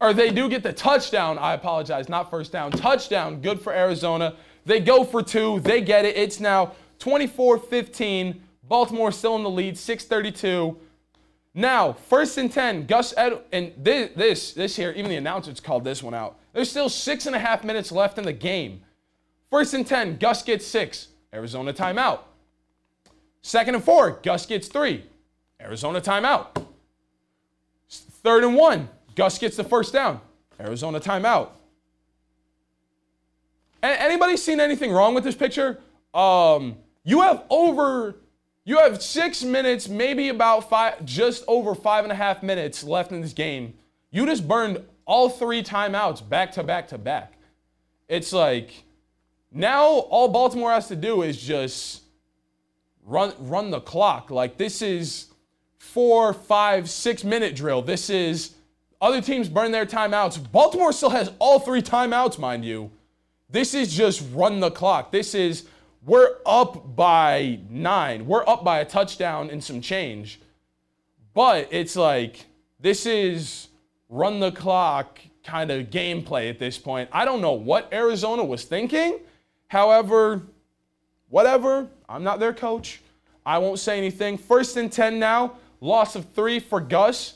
or 0.00 0.14
they 0.14 0.30
do 0.30 0.48
get 0.48 0.62
the 0.62 0.72
touchdown. 0.72 1.36
I 1.36 1.52
apologize, 1.52 2.08
not 2.08 2.30
first 2.30 2.52
down. 2.52 2.70
Touchdown, 2.70 3.42
good 3.42 3.60
for 3.60 3.70
Arizona. 3.70 4.34
They 4.64 4.80
go 4.80 5.04
for 5.04 5.22
two. 5.22 5.60
They 5.60 5.82
get 5.82 6.06
it. 6.06 6.16
It's 6.16 6.40
now 6.40 6.72
24 7.00 7.58
15. 7.58 8.42
Baltimore 8.62 9.12
still 9.12 9.36
in 9.36 9.42
the 9.42 9.50
lead, 9.50 9.76
632. 9.76 10.78
Now, 11.52 11.92
first 11.92 12.38
and 12.38 12.50
10, 12.50 12.86
Gus 12.86 13.12
Ed, 13.14 13.38
and 13.52 13.74
this, 13.76 14.12
this, 14.16 14.52
this 14.54 14.74
here, 14.74 14.92
even 14.92 15.10
the 15.10 15.16
announcers 15.16 15.60
called 15.60 15.84
this 15.84 16.02
one 16.02 16.14
out. 16.14 16.38
There's 16.54 16.70
still 16.70 16.88
six 16.88 17.26
and 17.26 17.36
a 17.36 17.38
half 17.38 17.62
minutes 17.62 17.92
left 17.92 18.16
in 18.16 18.24
the 18.24 18.32
game. 18.32 18.80
First 19.50 19.74
and 19.74 19.86
10, 19.86 20.16
Gus 20.16 20.42
gets 20.42 20.66
six. 20.66 21.08
Arizona 21.34 21.74
timeout. 21.74 22.20
Second 23.42 23.74
and 23.74 23.84
four, 23.84 24.18
Gus 24.22 24.46
gets 24.46 24.68
three. 24.68 25.04
Arizona 25.60 26.00
timeout. 26.00 26.48
Third 27.88 28.44
and 28.44 28.54
one. 28.54 28.88
Gus 29.14 29.38
gets 29.38 29.56
the 29.56 29.64
first 29.64 29.92
down. 29.92 30.20
Arizona 30.60 31.00
timeout. 31.00 31.50
A- 33.82 34.02
anybody 34.02 34.36
seen 34.36 34.60
anything 34.60 34.92
wrong 34.92 35.14
with 35.14 35.24
this 35.24 35.34
picture? 35.34 35.78
Um, 36.12 36.76
you 37.04 37.20
have 37.20 37.44
over, 37.50 38.16
you 38.64 38.78
have 38.78 39.02
six 39.02 39.42
minutes, 39.42 39.88
maybe 39.88 40.28
about 40.28 40.68
five, 40.68 41.04
just 41.04 41.44
over 41.46 41.74
five 41.74 42.04
and 42.04 42.12
a 42.12 42.16
half 42.16 42.42
minutes 42.42 42.82
left 42.82 43.12
in 43.12 43.20
this 43.20 43.32
game. 43.32 43.74
You 44.10 44.26
just 44.26 44.46
burned 44.48 44.82
all 45.04 45.28
three 45.28 45.62
timeouts 45.62 46.26
back 46.28 46.52
to 46.52 46.62
back 46.64 46.88
to 46.88 46.98
back. 46.98 47.34
It's 48.08 48.32
like 48.32 48.84
now 49.52 49.84
all 49.84 50.28
Baltimore 50.28 50.72
has 50.72 50.88
to 50.88 50.96
do 50.96 51.22
is 51.22 51.40
just 51.40 52.02
run 53.04 53.32
run 53.38 53.70
the 53.70 53.80
clock. 53.80 54.30
Like 54.30 54.56
this 54.56 54.82
is 54.82 55.26
four, 55.86 56.32
five, 56.32 56.90
six 56.90 57.24
minute 57.24 57.54
drill. 57.54 57.82
This 57.82 58.10
is 58.10 58.54
other 59.00 59.20
teams 59.20 59.48
burn 59.48 59.72
their 59.72 59.86
timeouts. 59.86 60.50
Baltimore 60.50 60.92
still 60.92 61.10
has 61.10 61.30
all 61.38 61.58
three 61.58 61.82
timeouts, 61.82 62.38
mind 62.38 62.64
you. 62.64 62.90
This 63.48 63.74
is 63.74 63.94
just 63.94 64.22
run 64.32 64.60
the 64.60 64.70
clock. 64.70 65.12
This 65.12 65.34
is 65.34 65.66
we're 66.04 66.36
up 66.44 66.96
by 66.96 67.60
nine. 67.70 68.26
We're 68.26 68.46
up 68.48 68.64
by 68.64 68.80
a 68.80 68.84
touchdown 68.84 69.50
and 69.50 69.62
some 69.62 69.80
change. 69.80 70.40
But 71.34 71.68
it's 71.70 71.96
like 71.96 72.46
this 72.80 73.06
is 73.06 73.68
run 74.08 74.40
the 74.40 74.52
clock 74.52 75.20
kind 75.44 75.70
of 75.70 75.90
gameplay 75.90 76.50
at 76.50 76.58
this 76.58 76.78
point. 76.78 77.08
I 77.12 77.24
don't 77.24 77.40
know 77.40 77.52
what 77.52 77.92
Arizona 77.92 78.44
was 78.44 78.64
thinking. 78.64 79.20
However, 79.68 80.42
whatever. 81.28 81.88
I'm 82.08 82.24
not 82.24 82.40
their 82.40 82.52
coach. 82.54 83.00
I 83.44 83.58
won't 83.58 83.78
say 83.78 83.96
anything. 83.98 84.38
First 84.38 84.76
and 84.76 84.90
10 84.90 85.18
now. 85.18 85.56
Loss 85.80 86.16
of 86.16 86.26
three 86.34 86.58
for 86.58 86.80
Gus. 86.80 87.34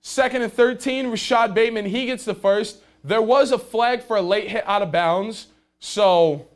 Second 0.00 0.42
and 0.42 0.52
13, 0.52 1.08
Rashod 1.08 1.54
Bateman, 1.54 1.84
he 1.86 2.06
gets 2.06 2.24
the 2.24 2.34
first. 2.34 2.82
There 3.04 3.22
was 3.22 3.52
a 3.52 3.58
flag 3.58 4.02
for 4.02 4.16
a 4.16 4.22
late 4.22 4.48
hit 4.48 4.64
out 4.66 4.82
of 4.82 4.90
bounds. 4.90 5.48
So 5.78 6.46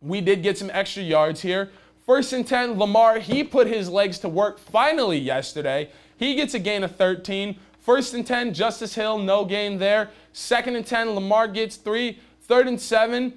we 0.00 0.20
did 0.20 0.42
get 0.42 0.58
some 0.58 0.70
extra 0.72 1.02
yards 1.02 1.42
here. 1.42 1.70
First 2.06 2.32
and 2.32 2.46
10, 2.46 2.78
Lamar, 2.78 3.18
he 3.18 3.44
put 3.44 3.66
his 3.66 3.88
legs 3.88 4.18
to 4.20 4.28
work 4.28 4.58
finally 4.58 5.18
yesterday. 5.18 5.90
He 6.16 6.34
gets 6.34 6.54
a 6.54 6.58
gain 6.58 6.82
of 6.82 6.96
13. 6.96 7.56
First 7.80 8.14
and 8.14 8.26
10, 8.26 8.52
Justice 8.52 8.94
Hill, 8.94 9.18
no 9.18 9.44
gain 9.44 9.78
there. 9.78 10.10
Second 10.32 10.76
and 10.76 10.86
10, 10.86 11.10
Lamar 11.10 11.48
gets 11.48 11.76
three. 11.76 12.18
Third 12.42 12.66
and 12.66 12.80
seven, 12.80 13.34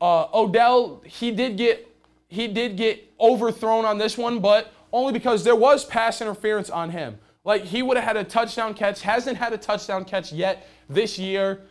uh, 0.00 0.26
Odell, 0.34 1.02
he 1.06 1.30
did 1.30 1.56
get 1.56 1.86
he 2.28 2.46
did 2.46 2.76
get 2.76 3.10
overthrown 3.18 3.84
on 3.84 3.98
this 3.98 4.16
one, 4.16 4.38
but 4.38 4.72
only 4.92 5.12
because 5.12 5.44
there 5.44 5.56
was 5.56 5.84
pass 5.84 6.20
interference 6.20 6.70
on 6.70 6.90
him. 6.90 7.18
Like 7.44 7.64
he 7.64 7.82
would 7.82 7.96
have 7.96 8.04
had 8.04 8.16
a 8.16 8.24
touchdown 8.24 8.74
catch, 8.74 9.02
hasn't 9.02 9.38
had 9.38 9.52
a 9.52 9.58
touchdown 9.58 10.04
catch 10.04 10.32
yet 10.32 10.66
this 10.88 11.18
year. 11.18 11.62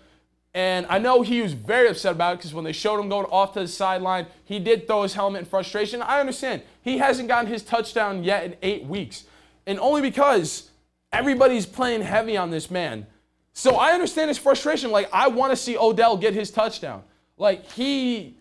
And 0.54 0.88
I 0.90 0.98
know 0.98 1.22
he 1.22 1.42
was 1.42 1.54
very 1.54 1.90
upset 1.90 2.14
about 2.14 2.34
it 2.34 2.38
because 2.38 2.54
when 2.54 2.64
they 2.64 2.72
showed 2.72 3.00
him 3.00 3.08
going 3.08 3.28
off 3.28 3.54
to 3.54 3.60
the 3.60 3.68
sideline, 3.68 4.26
he 4.46 4.58
did 4.58 4.88
throw 4.88 5.04
his 5.04 5.14
helmet 5.14 5.42
in 5.42 5.46
frustration. 5.46 6.02
I 6.02 6.20
understand. 6.20 6.64
He 6.82 6.98
hasn't 6.98 7.28
gotten 7.28 7.52
his 7.52 7.62
touchdown 7.62 8.24
yet 8.24 8.44
in 8.44 8.56
eight 8.64 8.86
weeks. 8.86 9.26
And 9.68 9.80
only 9.80 10.02
because 10.02 10.72
everybody's 11.12 11.68
playing 11.68 12.02
heavy 12.02 12.36
on 12.36 12.50
this 12.50 12.72
man. 12.72 13.06
So 13.54 13.76
I 13.76 13.92
understand 13.92 14.30
his 14.30 14.40
frustration. 14.40 14.90
Like, 14.90 15.10
I 15.14 15.28
want 15.28 15.52
to 15.52 15.56
see 15.56 15.78
Odell 15.78 16.18
get 16.18 16.34
his 16.34 16.50
touchdown. 16.50 17.04
Like, 17.38 17.72
he 17.74 18.39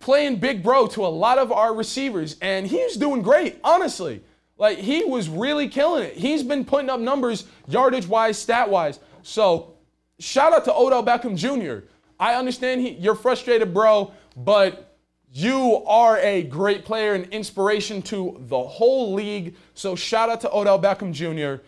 playing 0.00 0.36
big 0.36 0.62
bro 0.62 0.86
to 0.88 1.04
a 1.04 1.08
lot 1.08 1.38
of 1.38 1.52
our 1.52 1.74
receivers, 1.74 2.36
and 2.40 2.66
he's 2.66 2.96
doing 2.96 3.22
great, 3.22 3.60
honestly. 3.62 4.22
Like, 4.58 4.78
he 4.78 5.04
was 5.04 5.28
really 5.28 5.68
killing 5.68 6.02
it. 6.04 6.14
He's 6.14 6.42
been 6.42 6.64
putting 6.64 6.90
up 6.90 7.00
numbers 7.00 7.46
yardage 7.68 8.06
wise, 8.06 8.36
stat 8.38 8.68
wise. 8.68 8.98
So, 9.22 9.74
shout 10.18 10.52
out 10.52 10.64
to 10.64 10.74
Odell 10.74 11.04
Beckham 11.04 11.36
Jr. 11.36 11.86
I 12.18 12.34
understand 12.34 12.80
he, 12.80 12.90
you're 12.90 13.14
frustrated, 13.14 13.72
bro, 13.72 14.12
but 14.36 14.98
you 15.32 15.82
are 15.86 16.18
a 16.18 16.42
great 16.42 16.84
player 16.84 17.14
and 17.14 17.26
inspiration 17.26 18.02
to 18.02 18.36
the 18.48 18.60
whole 18.60 19.14
league. 19.14 19.54
So, 19.74 19.94
shout 19.94 20.28
out 20.28 20.40
to 20.42 20.54
Odell 20.54 20.80
Beckham 20.80 21.12
Jr. 21.12 21.62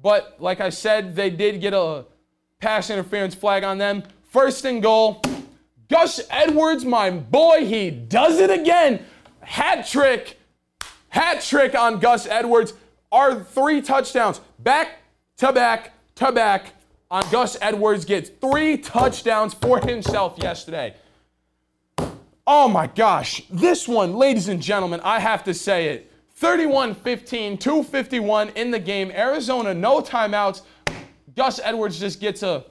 But, 0.00 0.36
like 0.40 0.60
I 0.60 0.70
said, 0.70 1.14
they 1.14 1.30
did 1.30 1.60
get 1.60 1.74
a 1.74 2.06
pass 2.58 2.90
interference 2.90 3.34
flag 3.34 3.62
on 3.62 3.78
them. 3.78 4.02
First 4.30 4.64
and 4.64 4.82
goal. 4.82 5.22
Gus 5.92 6.22
Edwards, 6.30 6.86
my 6.86 7.10
boy, 7.10 7.66
he 7.66 7.90
does 7.90 8.40
it 8.40 8.48
again. 8.48 9.04
Hat 9.40 9.86
trick. 9.86 10.38
Hat 11.10 11.42
trick 11.42 11.74
on 11.74 11.98
Gus 11.98 12.26
Edwards. 12.26 12.72
Our 13.12 13.44
three 13.44 13.82
touchdowns. 13.82 14.40
Back 14.58 15.02
to 15.36 15.52
back 15.52 15.92
to 16.14 16.32
back 16.32 16.72
on 17.10 17.22
Gus 17.30 17.58
Edwards 17.60 18.06
gets 18.06 18.30
three 18.30 18.78
touchdowns 18.78 19.52
for 19.52 19.80
himself 19.80 20.38
yesterday. 20.42 20.94
Oh 22.46 22.68
my 22.68 22.86
gosh. 22.86 23.42
This 23.50 23.86
one, 23.86 24.14
ladies 24.14 24.48
and 24.48 24.62
gentlemen, 24.62 25.00
I 25.04 25.20
have 25.20 25.44
to 25.44 25.52
say 25.52 25.88
it. 25.88 26.10
31 26.36 26.94
15, 26.94 27.58
251 27.58 28.48
in 28.50 28.70
the 28.70 28.78
game. 28.78 29.10
Arizona, 29.10 29.74
no 29.74 30.00
timeouts. 30.00 30.62
Gus 31.36 31.60
Edwards 31.62 32.00
just 32.00 32.18
gets 32.18 32.42
a 32.42 32.64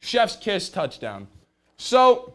chef's 0.00 0.36
kiss 0.36 0.70
touchdown. 0.70 1.28
So, 1.76 2.32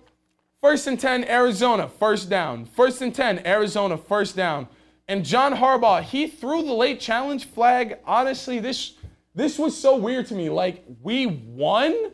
first 0.61 0.87
and 0.87 0.99
10, 0.99 1.25
Arizona, 1.25 1.89
first 1.89 2.29
down. 2.29 2.65
First 2.65 3.01
and 3.01 3.13
10, 3.13 3.45
Arizona, 3.45 3.97
first 3.97 4.35
down. 4.35 4.67
And 5.07 5.25
John 5.25 5.55
Harbaugh, 5.55 6.03
he 6.03 6.27
threw 6.27 6.61
the 6.61 6.73
late 6.73 6.99
challenge 6.99 7.45
flag. 7.45 7.97
Honestly, 8.05 8.59
this 8.59 8.93
this 9.35 9.57
was 9.57 9.77
so 9.77 9.95
weird 9.95 10.27
to 10.27 10.35
me. 10.35 10.49
Like, 10.49 10.83
we 11.01 11.25
won, 11.25 12.11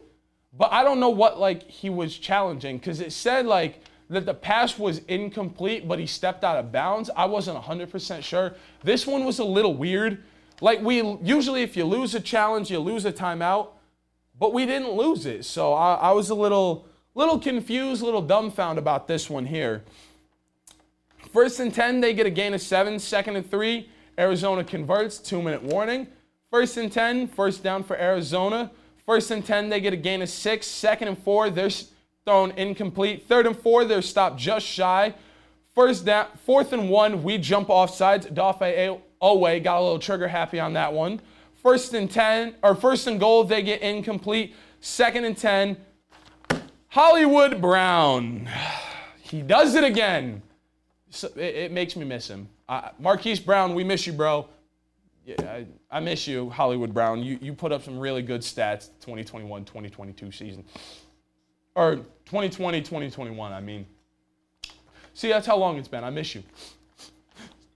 but 0.53 0.71
I 0.71 0.83
don't 0.83 0.99
know 0.99 1.09
what 1.09 1.39
like 1.39 1.69
he 1.69 1.89
was 1.89 2.17
challenging 2.17 2.77
because 2.77 3.01
it 3.01 3.11
said 3.11 3.45
like 3.45 3.81
that 4.09 4.25
the 4.25 4.33
pass 4.33 4.77
was 4.77 4.99
incomplete, 5.07 5.87
but 5.87 5.97
he 5.97 6.05
stepped 6.05 6.43
out 6.43 6.57
of 6.57 6.71
bounds. 6.71 7.09
I 7.15 7.25
wasn't 7.25 7.61
100% 7.61 8.23
sure. 8.23 8.53
This 8.83 9.07
one 9.07 9.25
was 9.25 9.39
a 9.39 9.43
little 9.43 9.73
weird. 9.73 10.23
Like 10.61 10.81
we 10.81 11.01
usually, 11.23 11.63
if 11.63 11.75
you 11.75 11.85
lose 11.85 12.13
a 12.15 12.19
challenge, 12.19 12.69
you 12.69 12.79
lose 12.79 13.05
a 13.05 13.11
timeout, 13.11 13.69
but 14.37 14.53
we 14.53 14.65
didn't 14.65 14.91
lose 14.91 15.25
it. 15.25 15.45
So 15.45 15.73
I, 15.73 15.95
I 15.95 16.11
was 16.11 16.29
a 16.29 16.35
little, 16.35 16.87
little 17.15 17.39
confused, 17.39 18.03
little 18.03 18.21
dumbfounded 18.21 18.81
about 18.81 19.07
this 19.07 19.29
one 19.29 19.45
here. 19.45 19.83
First 21.31 21.59
and 21.59 21.73
10, 21.73 22.01
they 22.01 22.13
get 22.13 22.25
a 22.25 22.29
gain 22.29 22.53
of 22.53 22.61
seven. 22.61 22.99
Second 22.99 23.37
and 23.37 23.49
three, 23.49 23.89
Arizona 24.19 24.63
converts, 24.63 25.17
two 25.17 25.41
minute 25.41 25.63
warning. 25.63 26.07
First 26.51 26.77
and 26.77 26.91
10, 26.91 27.27
first 27.29 27.63
down 27.63 27.83
for 27.83 27.97
Arizona. 27.97 28.71
First 29.05 29.31
and 29.31 29.45
10, 29.45 29.69
they 29.69 29.81
get 29.81 29.93
a 29.93 29.97
gain 29.97 30.21
of 30.21 30.29
six. 30.29 30.67
Second 30.67 31.07
and 31.07 31.17
four, 31.17 31.49
they're 31.49 31.69
thrown 32.25 32.51
incomplete. 32.51 33.27
Third 33.27 33.45
and 33.47 33.57
four, 33.57 33.85
they're 33.85 34.01
stopped 34.01 34.37
just 34.37 34.65
shy. 34.65 35.13
First 35.73 36.05
down, 36.05 36.27
fourth 36.45 36.73
and 36.73 36.89
one, 36.89 37.23
we 37.23 37.37
jump 37.37 37.69
off 37.69 37.93
sides. 37.93 38.25
Odafe 38.27 38.99
Oweh 39.21 39.63
got 39.63 39.79
a 39.79 39.83
little 39.83 39.99
trigger 39.99 40.27
happy 40.27 40.59
on 40.59 40.73
that 40.73 40.93
one. 40.93 41.19
First 41.61 41.93
and 41.93 42.09
10, 42.09 42.55
or 42.63 42.75
first 42.75 43.07
and 43.07 43.19
goal, 43.19 43.43
they 43.43 43.61
get 43.61 43.81
incomplete. 43.81 44.55
Second 44.79 45.25
and 45.25 45.37
10, 45.37 45.77
Hollywood 46.95 47.61
Brown. 47.61 48.47
He 49.19 49.41
does 49.41 49.75
it 49.75 49.83
again. 49.83 50.41
So 51.09 51.27
it, 51.35 51.55
it, 51.55 51.71
makes 51.73 51.97
me 51.97 52.05
miss 52.05 52.29
him. 52.29 52.47
Uh, 52.69 52.87
Marquise 52.99 53.37
Brown, 53.37 53.75
we 53.75 53.83
miss 53.83 54.07
you, 54.07 54.13
bro. 54.13 54.47
Yeah, 55.25 55.35
I, 55.41 55.65
I, 55.91 55.99
miss 55.99 56.25
you, 56.25 56.49
Hollywood 56.49 56.93
Brown. 56.93 57.21
You, 57.21 57.37
you 57.41 57.53
put 57.53 57.73
up 57.73 57.83
some 57.83 57.99
really 57.99 58.21
good 58.21 58.39
stats 58.39 58.91
2021 59.01 59.65
2022 59.65 60.31
season. 60.31 60.63
Or 61.75 61.97
2020 61.97 62.79
2021, 62.79 63.51
I 63.51 63.59
mean. 63.59 63.85
See, 65.13 65.27
that's 65.27 65.45
how 65.45 65.57
long 65.57 65.77
it's 65.77 65.89
been. 65.89 66.05
I 66.05 66.11
miss 66.11 66.33
you. 66.33 66.43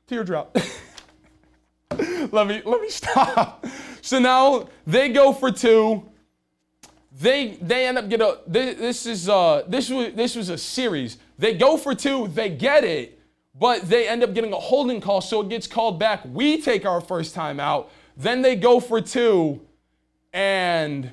Teardrop. 0.07 0.57
let 2.31 2.47
me 2.47 2.61
let 2.63 2.81
me 2.81 2.89
stop. 2.89 3.65
So 4.01 4.17
now 4.17 4.69
they 4.87 5.09
go 5.09 5.33
for 5.33 5.51
two. 5.51 6.08
They 7.19 7.57
they 7.61 7.85
end 7.85 7.97
up 7.97 8.07
get 8.07 8.21
a 8.21 8.39
this, 8.47 8.77
this 8.77 9.05
is 9.05 9.27
uh 9.27 9.63
this 9.67 9.89
was 9.89 10.13
this 10.13 10.35
was 10.35 10.47
a 10.47 10.57
series. 10.57 11.17
They 11.37 11.53
go 11.53 11.75
for 11.75 11.93
two, 11.93 12.29
they 12.29 12.49
get 12.49 12.85
it, 12.85 13.19
but 13.59 13.89
they 13.89 14.07
end 14.07 14.23
up 14.23 14.33
getting 14.33 14.53
a 14.53 14.59
holding 14.59 15.01
call, 15.01 15.19
so 15.19 15.41
it 15.41 15.49
gets 15.49 15.67
called 15.67 15.99
back. 15.99 16.21
We 16.25 16.61
take 16.61 16.85
our 16.85 17.01
first 17.01 17.35
time 17.35 17.59
out. 17.59 17.91
Then 18.15 18.41
they 18.41 18.55
go 18.55 18.79
for 18.79 19.01
two, 19.01 19.59
and 20.31 21.11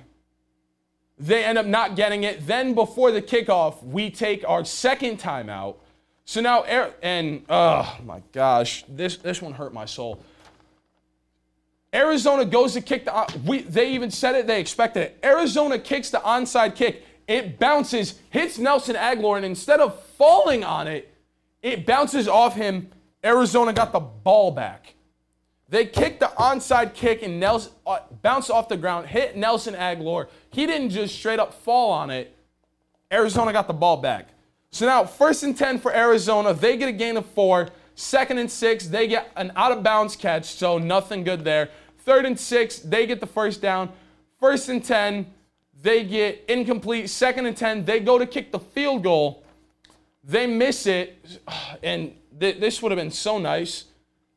they 1.18 1.44
end 1.44 1.58
up 1.58 1.66
not 1.66 1.96
getting 1.96 2.22
it. 2.22 2.46
Then 2.46 2.74
before 2.74 3.10
the 3.10 3.22
kickoff, 3.22 3.82
we 3.84 4.08
take 4.10 4.48
our 4.48 4.64
second 4.64 5.16
time 5.18 5.48
out. 5.48 5.78
So 6.24 6.40
now, 6.40 6.62
and 7.02 7.44
oh 7.48 7.98
my 8.04 8.22
gosh, 8.30 8.84
this 8.88 9.16
this 9.16 9.42
one 9.42 9.54
hurt 9.54 9.74
my 9.74 9.86
soul. 9.86 10.22
Arizona 11.96 12.44
goes 12.44 12.74
to 12.74 12.82
kick 12.82 13.06
the. 13.06 13.40
We, 13.44 13.62
they 13.62 13.92
even 13.92 14.10
said 14.10 14.34
it. 14.34 14.46
They 14.46 14.60
expected 14.60 15.02
it. 15.02 15.18
Arizona 15.24 15.78
kicks 15.78 16.10
the 16.10 16.18
onside 16.18 16.76
kick. 16.76 17.02
It 17.26 17.58
bounces, 17.58 18.20
hits 18.30 18.58
Nelson 18.58 18.94
Agholor, 18.94 19.36
and 19.36 19.44
instead 19.44 19.80
of 19.80 20.00
falling 20.18 20.62
on 20.62 20.86
it, 20.86 21.12
it 21.62 21.86
bounces 21.86 22.28
off 22.28 22.54
him. 22.54 22.90
Arizona 23.24 23.72
got 23.72 23.92
the 23.92 24.00
ball 24.00 24.50
back. 24.50 24.94
They 25.68 25.86
kicked 25.86 26.20
the 26.20 26.30
onside 26.38 26.94
kick 26.94 27.22
and 27.22 27.40
Nelson 27.40 27.72
uh, 27.86 27.98
bounced 28.22 28.50
off 28.50 28.68
the 28.68 28.76
ground, 28.76 29.08
hit 29.08 29.36
Nelson 29.36 29.74
Agholor. 29.74 30.28
He 30.50 30.66
didn't 30.66 30.90
just 30.90 31.16
straight 31.16 31.40
up 31.40 31.54
fall 31.54 31.90
on 31.90 32.10
it. 32.10 32.36
Arizona 33.10 33.52
got 33.52 33.66
the 33.66 33.72
ball 33.74 33.96
back. 33.96 34.28
So 34.70 34.86
now, 34.86 35.04
first 35.04 35.42
and 35.42 35.56
10 35.56 35.78
for 35.78 35.92
Arizona. 35.92 36.54
They 36.54 36.76
get 36.76 36.88
a 36.88 36.92
gain 36.92 37.16
of 37.16 37.26
four. 37.26 37.70
Second 37.94 38.38
and 38.38 38.50
six, 38.50 38.86
they 38.86 39.08
get 39.08 39.32
an 39.36 39.50
out 39.56 39.72
of 39.72 39.82
bounds 39.82 40.16
catch, 40.16 40.44
so 40.44 40.76
nothing 40.76 41.24
good 41.24 41.44
there. 41.44 41.70
Third 42.06 42.24
and 42.24 42.38
six, 42.38 42.78
they 42.78 43.04
get 43.04 43.18
the 43.18 43.26
first 43.26 43.60
down. 43.60 43.90
First 44.38 44.68
and 44.68 44.82
10, 44.82 45.26
they 45.82 46.04
get 46.04 46.44
incomplete. 46.46 47.10
Second 47.10 47.46
and 47.46 47.56
10, 47.56 47.84
they 47.84 47.98
go 47.98 48.16
to 48.16 48.24
kick 48.24 48.52
the 48.52 48.60
field 48.60 49.02
goal. 49.02 49.42
They 50.22 50.46
miss 50.46 50.86
it, 50.86 51.18
and 51.82 52.14
th- 52.38 52.60
this 52.60 52.80
would 52.80 52.92
have 52.92 52.96
been 52.96 53.10
so 53.10 53.38
nice. 53.38 53.86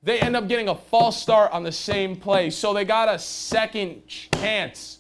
They 0.02 0.20
end 0.20 0.36
up 0.36 0.48
getting 0.48 0.68
a 0.68 0.74
false 0.74 1.22
start 1.22 1.52
on 1.52 1.62
the 1.62 1.72
same 1.72 2.16
play, 2.16 2.50
so 2.50 2.74
they 2.74 2.86
got 2.86 3.08
a 3.08 3.20
second 3.20 4.08
chance. 4.08 4.98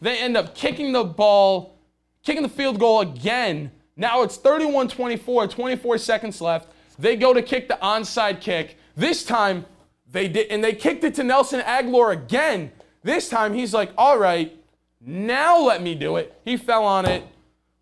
They 0.00 0.18
end 0.18 0.38
up 0.38 0.54
kicking 0.54 0.92
the 0.92 1.04
ball, 1.04 1.76
kicking 2.22 2.42
the 2.42 2.48
field 2.48 2.78
goal 2.78 3.02
again. 3.02 3.70
Now 3.94 4.22
it's 4.22 4.38
31 4.38 4.88
24, 4.88 5.48
24 5.48 5.98
seconds 5.98 6.40
left. 6.40 6.68
They 6.98 7.16
go 7.16 7.34
to 7.34 7.42
kick 7.42 7.68
the 7.68 7.78
onside 7.82 8.40
kick. 8.40 8.78
This 8.94 9.22
time, 9.22 9.66
they 10.10 10.28
did, 10.28 10.48
and 10.50 10.62
they 10.62 10.74
kicked 10.74 11.04
it 11.04 11.14
to 11.16 11.24
Nelson 11.24 11.60
Agholor 11.60 12.12
again. 12.12 12.70
This 13.02 13.28
time, 13.28 13.54
he's 13.54 13.74
like, 13.74 13.92
all 13.96 14.18
right, 14.18 14.56
now 15.00 15.60
let 15.60 15.82
me 15.82 15.94
do 15.94 16.16
it. 16.16 16.38
He 16.44 16.56
fell 16.56 16.84
on 16.84 17.06
it. 17.06 17.24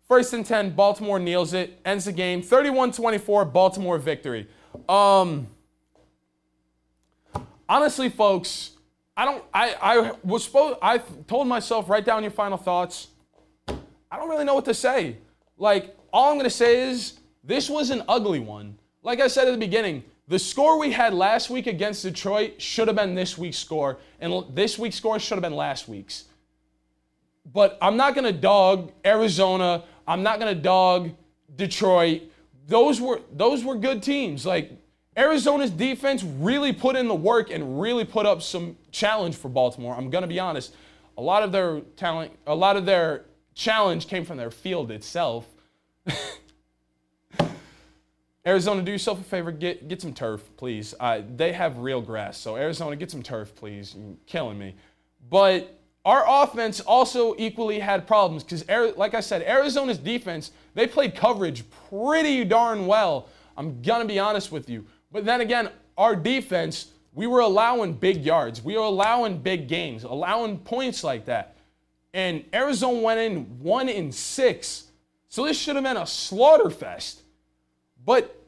First 0.07 0.33
and 0.33 0.45
10, 0.45 0.75
Baltimore 0.75 1.19
kneels 1.19 1.53
it, 1.53 1.79
ends 1.83 2.05
the 2.05 2.11
game. 2.11 2.41
31 2.41 2.91
24, 2.91 3.45
Baltimore 3.45 3.97
victory. 3.97 4.47
Um, 4.87 5.47
honestly, 7.67 8.09
folks, 8.09 8.71
I 9.17 9.25
don't, 9.25 9.43
I, 9.53 9.75
I 9.81 10.11
was 10.23 10.43
supposed, 10.43 10.77
I 10.81 10.99
told 11.27 11.47
myself, 11.47 11.89
write 11.89 12.05
down 12.05 12.21
your 12.21 12.31
final 12.31 12.57
thoughts. 12.57 13.07
I 13.67 14.17
don't 14.17 14.29
really 14.29 14.45
know 14.45 14.53
what 14.53 14.65
to 14.65 14.73
say. 14.73 15.17
Like, 15.57 15.97
all 16.13 16.29
I'm 16.29 16.35
going 16.35 16.43
to 16.43 16.49
say 16.49 16.89
is 16.89 17.19
this 17.43 17.69
was 17.69 17.89
an 17.89 18.03
ugly 18.07 18.39
one. 18.39 18.77
Like 19.01 19.19
I 19.19 19.27
said 19.27 19.47
at 19.47 19.51
the 19.51 19.57
beginning, 19.57 20.03
the 20.27 20.39
score 20.39 20.79
we 20.79 20.91
had 20.91 21.13
last 21.13 21.49
week 21.49 21.67
against 21.67 22.03
Detroit 22.03 22.59
should 22.61 22.87
have 22.87 22.97
been 22.97 23.13
this 23.13 23.37
week's 23.37 23.57
score, 23.57 23.99
and 24.19 24.43
this 24.55 24.79
week's 24.79 24.95
score 24.95 25.19
should 25.19 25.35
have 25.35 25.43
been 25.43 25.55
last 25.55 25.87
week's. 25.87 26.25
But 27.53 27.77
I'm 27.81 27.95
not 27.95 28.15
going 28.15 28.25
to 28.25 28.33
dog 28.33 28.91
Arizona. 29.05 29.83
I'm 30.07 30.23
not 30.23 30.39
going 30.39 30.55
to 30.55 30.59
dog 30.59 31.11
Detroit. 31.55 32.23
Those 32.67 32.99
were 32.99 33.21
those 33.31 33.63
were 33.63 33.75
good 33.75 34.01
teams. 34.01 34.45
Like 34.45 34.71
Arizona's 35.15 35.69
defense 35.69 36.23
really 36.23 36.73
put 36.73 36.95
in 36.95 37.07
the 37.07 37.15
work 37.15 37.51
and 37.51 37.79
really 37.79 38.03
put 38.03 38.25
up 38.25 38.41
some 38.41 38.77
challenge 38.91 39.35
for 39.35 39.49
Baltimore. 39.49 39.95
I'm 39.95 40.09
going 40.09 40.23
to 40.23 40.27
be 40.27 40.39
honest. 40.39 40.75
A 41.17 41.21
lot 41.21 41.43
of 41.43 41.51
their 41.51 41.81
talent, 41.95 42.31
a 42.47 42.55
lot 42.55 42.75
of 42.75 42.85
their 42.85 43.25
challenge 43.53 44.07
came 44.07 44.25
from 44.25 44.37
their 44.37 44.51
field 44.51 44.91
itself. 44.91 45.45
Arizona, 48.47 48.83
do 48.83 48.91
yourself 48.91 49.19
a 49.19 49.23
favor, 49.23 49.51
get, 49.51 49.87
get 49.87 50.01
some 50.01 50.13
turf, 50.13 50.49
please. 50.55 50.93
Uh, 50.99 51.21
they 51.35 51.51
have 51.51 51.79
real 51.79 52.01
grass, 52.01 52.37
so 52.37 52.55
Arizona, 52.55 52.95
get 52.95 53.09
some 53.09 53.23
turf, 53.23 53.55
please. 53.55 53.95
You're 53.97 54.15
killing 54.27 54.59
me. 54.59 54.75
But 55.29 55.79
our 56.05 56.23
offense 56.27 56.79
also 56.79 57.35
equally 57.39 57.79
had 57.79 58.05
problems 58.05 58.43
because, 58.43 58.67
like 58.95 59.15
I 59.15 59.19
said, 59.21 59.41
Arizona's 59.41 59.97
defense, 59.97 60.51
they 60.75 60.85
played 60.85 61.15
coverage 61.15 61.63
pretty 61.89 62.43
darn 62.43 62.85
well. 62.85 63.29
I'm 63.57 63.81
to 63.81 64.05
be 64.05 64.19
honest 64.19 64.51
with 64.51 64.69
you. 64.69 64.85
But 65.11 65.25
then 65.25 65.41
again, 65.41 65.69
our 65.97 66.15
defense, 66.15 66.91
we 67.13 67.25
were 67.25 67.39
allowing 67.39 67.93
big 67.93 68.23
yards. 68.23 68.61
We 68.61 68.77
were 68.77 68.83
allowing 68.83 69.39
big 69.39 69.67
games, 69.67 70.03
allowing 70.03 70.59
points 70.59 71.03
like 71.03 71.25
that. 71.25 71.55
And 72.13 72.45
Arizona 72.53 72.99
went 72.99 73.19
in 73.19 73.59
one 73.59 73.89
in 73.89 74.11
six. 74.11 74.91
So 75.29 75.45
this 75.45 75.59
should 75.59 75.75
have 75.75 75.83
been 75.83 75.97
a 75.97 76.05
slaughter 76.05 76.69
fest. 76.69 77.21
But 78.05 78.39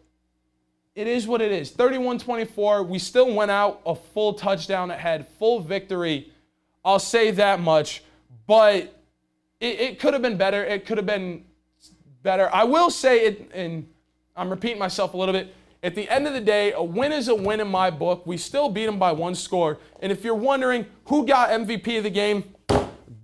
it 0.95 1.07
is 1.07 1.27
what 1.27 1.41
it 1.41 1.51
is. 1.51 1.71
31 1.71 2.19
24. 2.19 2.83
We 2.83 2.99
still 2.99 3.33
went 3.33 3.51
out 3.51 3.81
a 3.85 3.95
full 3.95 4.33
touchdown 4.33 4.91
ahead, 4.91 5.27
full 5.39 5.59
victory. 5.59 6.31
I'll 6.85 6.99
say 6.99 7.31
that 7.31 7.59
much. 7.59 8.03
But 8.45 8.95
it, 9.59 9.79
it 9.79 9.99
could 9.99 10.13
have 10.13 10.21
been 10.21 10.37
better. 10.37 10.63
It 10.63 10.85
could 10.85 10.97
have 10.97 11.05
been 11.05 11.45
better. 12.23 12.53
I 12.53 12.63
will 12.63 12.89
say 12.89 13.25
it, 13.25 13.51
and 13.53 13.87
I'm 14.35 14.49
repeating 14.49 14.79
myself 14.79 15.13
a 15.13 15.17
little 15.17 15.33
bit. 15.33 15.53
At 15.83 15.95
the 15.95 16.09
end 16.09 16.27
of 16.27 16.33
the 16.33 16.41
day, 16.41 16.71
a 16.73 16.81
win 16.81 17.11
is 17.11 17.27
a 17.27 17.35
win 17.35 17.59
in 17.59 17.67
my 17.67 17.89
book. 17.89 18.25
We 18.25 18.37
still 18.37 18.67
beat 18.67 18.87
them 18.87 18.97
by 18.97 19.11
one 19.11 19.35
score. 19.35 19.77
And 20.01 20.11
if 20.11 20.23
you're 20.23 20.35
wondering 20.35 20.87
who 21.05 21.25
got 21.25 21.49
MVP 21.49 21.99
of 21.99 22.03
the 22.03 22.09
game, 22.09 22.55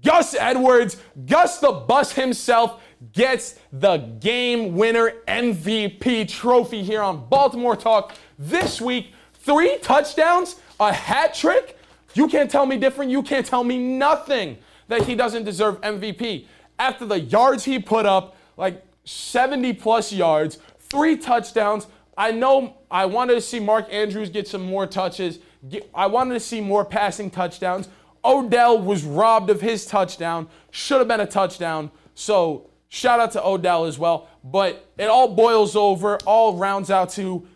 Gus 0.03 0.35
Edwards, 0.35 0.97
Gus 1.25 1.59
the 1.59 1.71
Bus 1.71 2.13
himself 2.13 2.81
gets 3.11 3.59
the 3.71 3.97
game 3.97 4.75
winner 4.75 5.13
MVP 5.27 6.27
trophy 6.27 6.83
here 6.83 7.01
on 7.01 7.27
Baltimore 7.27 7.75
Talk 7.75 8.15
this 8.39 8.79
week. 8.79 9.13
Three 9.33 9.77
touchdowns, 9.79 10.55
a 10.79 10.93
hat 10.93 11.33
trick. 11.33 11.77
You 12.13 12.27
can't 12.27 12.49
tell 12.49 12.65
me 12.65 12.77
different. 12.77 13.11
You 13.11 13.23
can't 13.23 13.45
tell 13.45 13.63
me 13.63 13.77
nothing 13.77 14.57
that 14.87 15.03
he 15.03 15.15
doesn't 15.15 15.43
deserve 15.43 15.81
MVP. 15.81 16.45
After 16.79 17.05
the 17.05 17.19
yards 17.19 17.65
he 17.65 17.79
put 17.79 18.05
up, 18.05 18.35
like 18.57 18.83
70 19.05 19.73
plus 19.73 20.13
yards, 20.13 20.59
three 20.79 21.17
touchdowns. 21.17 21.87
I 22.17 22.31
know 22.31 22.77
I 22.91 23.05
wanted 23.05 23.33
to 23.35 23.41
see 23.41 23.59
Mark 23.59 23.91
Andrews 23.91 24.29
get 24.29 24.47
some 24.47 24.63
more 24.63 24.85
touches. 24.85 25.39
I 25.93 26.07
wanted 26.07 26.35
to 26.35 26.39
see 26.39 26.61
more 26.61 26.85
passing 26.85 27.31
touchdowns. 27.31 27.89
Odell 28.23 28.79
was 28.79 29.03
robbed 29.03 29.49
of 29.49 29.61
his 29.61 29.85
touchdown. 29.85 30.47
Should 30.71 30.99
have 30.99 31.07
been 31.07 31.19
a 31.19 31.25
touchdown. 31.25 31.91
So 32.15 32.69
Shout 32.93 33.19
out 33.19 33.31
to 33.31 33.43
Odell 33.43 33.85
as 33.85 33.97
well. 33.97 34.29
But 34.43 34.87
it 34.99 35.05
all 35.05 35.27
boils 35.27 35.75
over, 35.75 36.19
all 36.27 36.57
rounds 36.57 36.91
out 36.91 37.09
to 37.13 37.47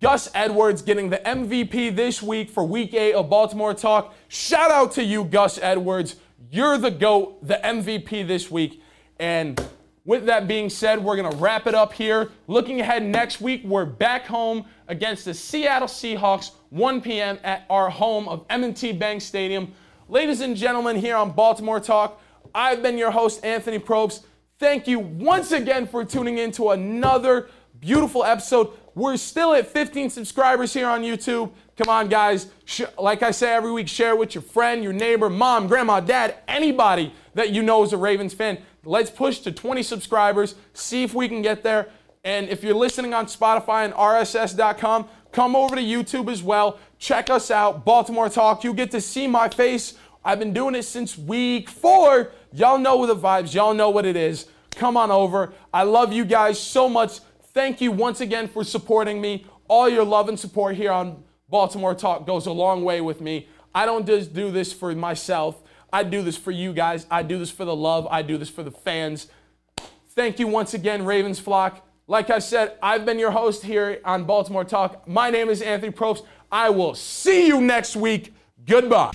Gus 0.00 0.30
Edwards 0.32 0.80
getting 0.80 1.10
the 1.10 1.18
MVP 1.18 1.94
this 1.94 2.22
week 2.22 2.48
for 2.48 2.64
week 2.64 2.94
eight 2.94 3.12
of 3.12 3.28
Baltimore 3.28 3.74
Talk. 3.74 4.14
Shout 4.28 4.70
out 4.70 4.92
to 4.92 5.04
you, 5.04 5.24
Gus 5.24 5.58
Edwards. 5.58 6.16
You're 6.50 6.78
the 6.78 6.90
GOAT, 6.90 7.46
the 7.46 7.60
MVP 7.62 8.26
this 8.26 8.50
week. 8.50 8.82
And 9.18 9.62
with 10.06 10.24
that 10.24 10.48
being 10.48 10.70
said, 10.70 11.04
we're 11.04 11.16
going 11.16 11.30
to 11.30 11.36
wrap 11.36 11.66
it 11.66 11.74
up 11.74 11.92
here. 11.92 12.30
Looking 12.46 12.80
ahead 12.80 13.02
next 13.02 13.42
week, 13.42 13.62
we're 13.64 13.84
back 13.84 14.24
home 14.24 14.64
against 14.88 15.26
the 15.26 15.34
Seattle 15.34 15.88
Seahawks, 15.88 16.52
1 16.70 17.02
p.m. 17.02 17.38
at 17.44 17.66
our 17.68 17.90
home 17.90 18.30
of 18.30 18.46
M&T 18.48 18.92
Bank 18.92 19.20
Stadium. 19.20 19.74
Ladies 20.08 20.40
and 20.40 20.56
gentlemen, 20.56 20.96
here 20.96 21.16
on 21.16 21.32
Baltimore 21.32 21.80
Talk, 21.80 22.22
I've 22.54 22.82
been 22.82 22.96
your 22.96 23.10
host, 23.10 23.44
Anthony 23.44 23.78
Probst. 23.78 24.22
Thank 24.60 24.86
you 24.86 24.98
once 24.98 25.52
again 25.52 25.86
for 25.86 26.04
tuning 26.04 26.36
in 26.36 26.52
to 26.52 26.72
another 26.72 27.48
beautiful 27.80 28.22
episode. 28.22 28.68
We're 28.94 29.16
still 29.16 29.54
at 29.54 29.66
15 29.66 30.10
subscribers 30.10 30.74
here 30.74 30.86
on 30.86 31.00
YouTube. 31.00 31.50
Come 31.78 31.88
on, 31.88 32.08
guys. 32.10 32.48
like 32.98 33.22
I 33.22 33.30
say 33.30 33.54
every 33.54 33.72
week, 33.72 33.88
share 33.88 34.14
with 34.14 34.34
your 34.34 34.42
friend, 34.42 34.84
your 34.84 34.92
neighbor, 34.92 35.30
mom, 35.30 35.66
grandma, 35.66 36.00
dad, 36.00 36.34
anybody 36.46 37.14
that 37.32 37.52
you 37.52 37.62
know 37.62 37.82
is 37.84 37.94
a 37.94 37.96
Ravens 37.96 38.34
fan. 38.34 38.58
Let's 38.84 39.08
push 39.08 39.38
to 39.38 39.50
20 39.50 39.82
subscribers, 39.82 40.56
see 40.74 41.04
if 41.04 41.14
we 41.14 41.26
can 41.26 41.40
get 41.40 41.62
there. 41.62 41.88
And 42.22 42.50
if 42.50 42.62
you're 42.62 42.74
listening 42.74 43.14
on 43.14 43.24
Spotify 43.28 43.86
and 43.86 43.94
RSS.com, 43.94 45.08
come 45.32 45.56
over 45.56 45.74
to 45.74 45.80
YouTube 45.80 46.30
as 46.30 46.42
well. 46.42 46.78
Check 46.98 47.30
us 47.30 47.50
out, 47.50 47.86
Baltimore 47.86 48.28
Talk. 48.28 48.62
You 48.62 48.74
get 48.74 48.90
to 48.90 49.00
see 49.00 49.26
my 49.26 49.48
face. 49.48 49.94
I've 50.24 50.38
been 50.38 50.52
doing 50.52 50.74
it 50.74 50.82
since 50.82 51.16
week 51.16 51.70
four. 51.70 52.32
Y'all 52.52 52.78
know 52.78 53.06
the 53.06 53.16
vibes. 53.16 53.54
Y'all 53.54 53.74
know 53.74 53.90
what 53.90 54.04
it 54.04 54.16
is. 54.16 54.46
Come 54.72 54.96
on 54.96 55.10
over. 55.10 55.52
I 55.72 55.82
love 55.84 56.12
you 56.12 56.24
guys 56.24 56.58
so 56.58 56.88
much. 56.88 57.20
Thank 57.52 57.80
you 57.80 57.90
once 57.90 58.20
again 58.20 58.48
for 58.48 58.62
supporting 58.62 59.20
me. 59.20 59.46
All 59.68 59.88
your 59.88 60.04
love 60.04 60.28
and 60.28 60.38
support 60.38 60.76
here 60.76 60.92
on 60.92 61.22
Baltimore 61.48 61.94
Talk 61.94 62.26
goes 62.26 62.46
a 62.46 62.52
long 62.52 62.84
way 62.84 63.00
with 63.00 63.20
me. 63.20 63.48
I 63.74 63.86
don't 63.86 64.06
just 64.06 64.34
do 64.34 64.50
this 64.50 64.72
for 64.72 64.94
myself. 64.94 65.62
I 65.92 66.04
do 66.04 66.22
this 66.22 66.36
for 66.36 66.50
you 66.50 66.72
guys. 66.72 67.06
I 67.10 67.22
do 67.22 67.38
this 67.38 67.50
for 67.50 67.64
the 67.64 67.74
love. 67.74 68.06
I 68.10 68.22
do 68.22 68.38
this 68.38 68.50
for 68.50 68.62
the 68.62 68.70
fans. 68.70 69.28
Thank 70.10 70.38
you 70.38 70.46
once 70.46 70.74
again, 70.74 71.04
Ravens 71.04 71.40
flock. 71.40 71.86
Like 72.06 72.30
I 72.30 72.40
said, 72.40 72.76
I've 72.82 73.06
been 73.06 73.18
your 73.18 73.30
host 73.30 73.62
here 73.64 74.00
on 74.04 74.24
Baltimore 74.24 74.64
Talk. 74.64 75.06
My 75.08 75.30
name 75.30 75.48
is 75.48 75.62
Anthony 75.62 75.92
Probst. 75.92 76.24
I 76.50 76.70
will 76.70 76.94
see 76.94 77.46
you 77.46 77.60
next 77.60 77.94
week. 77.96 78.34
Goodbye. 78.66 79.12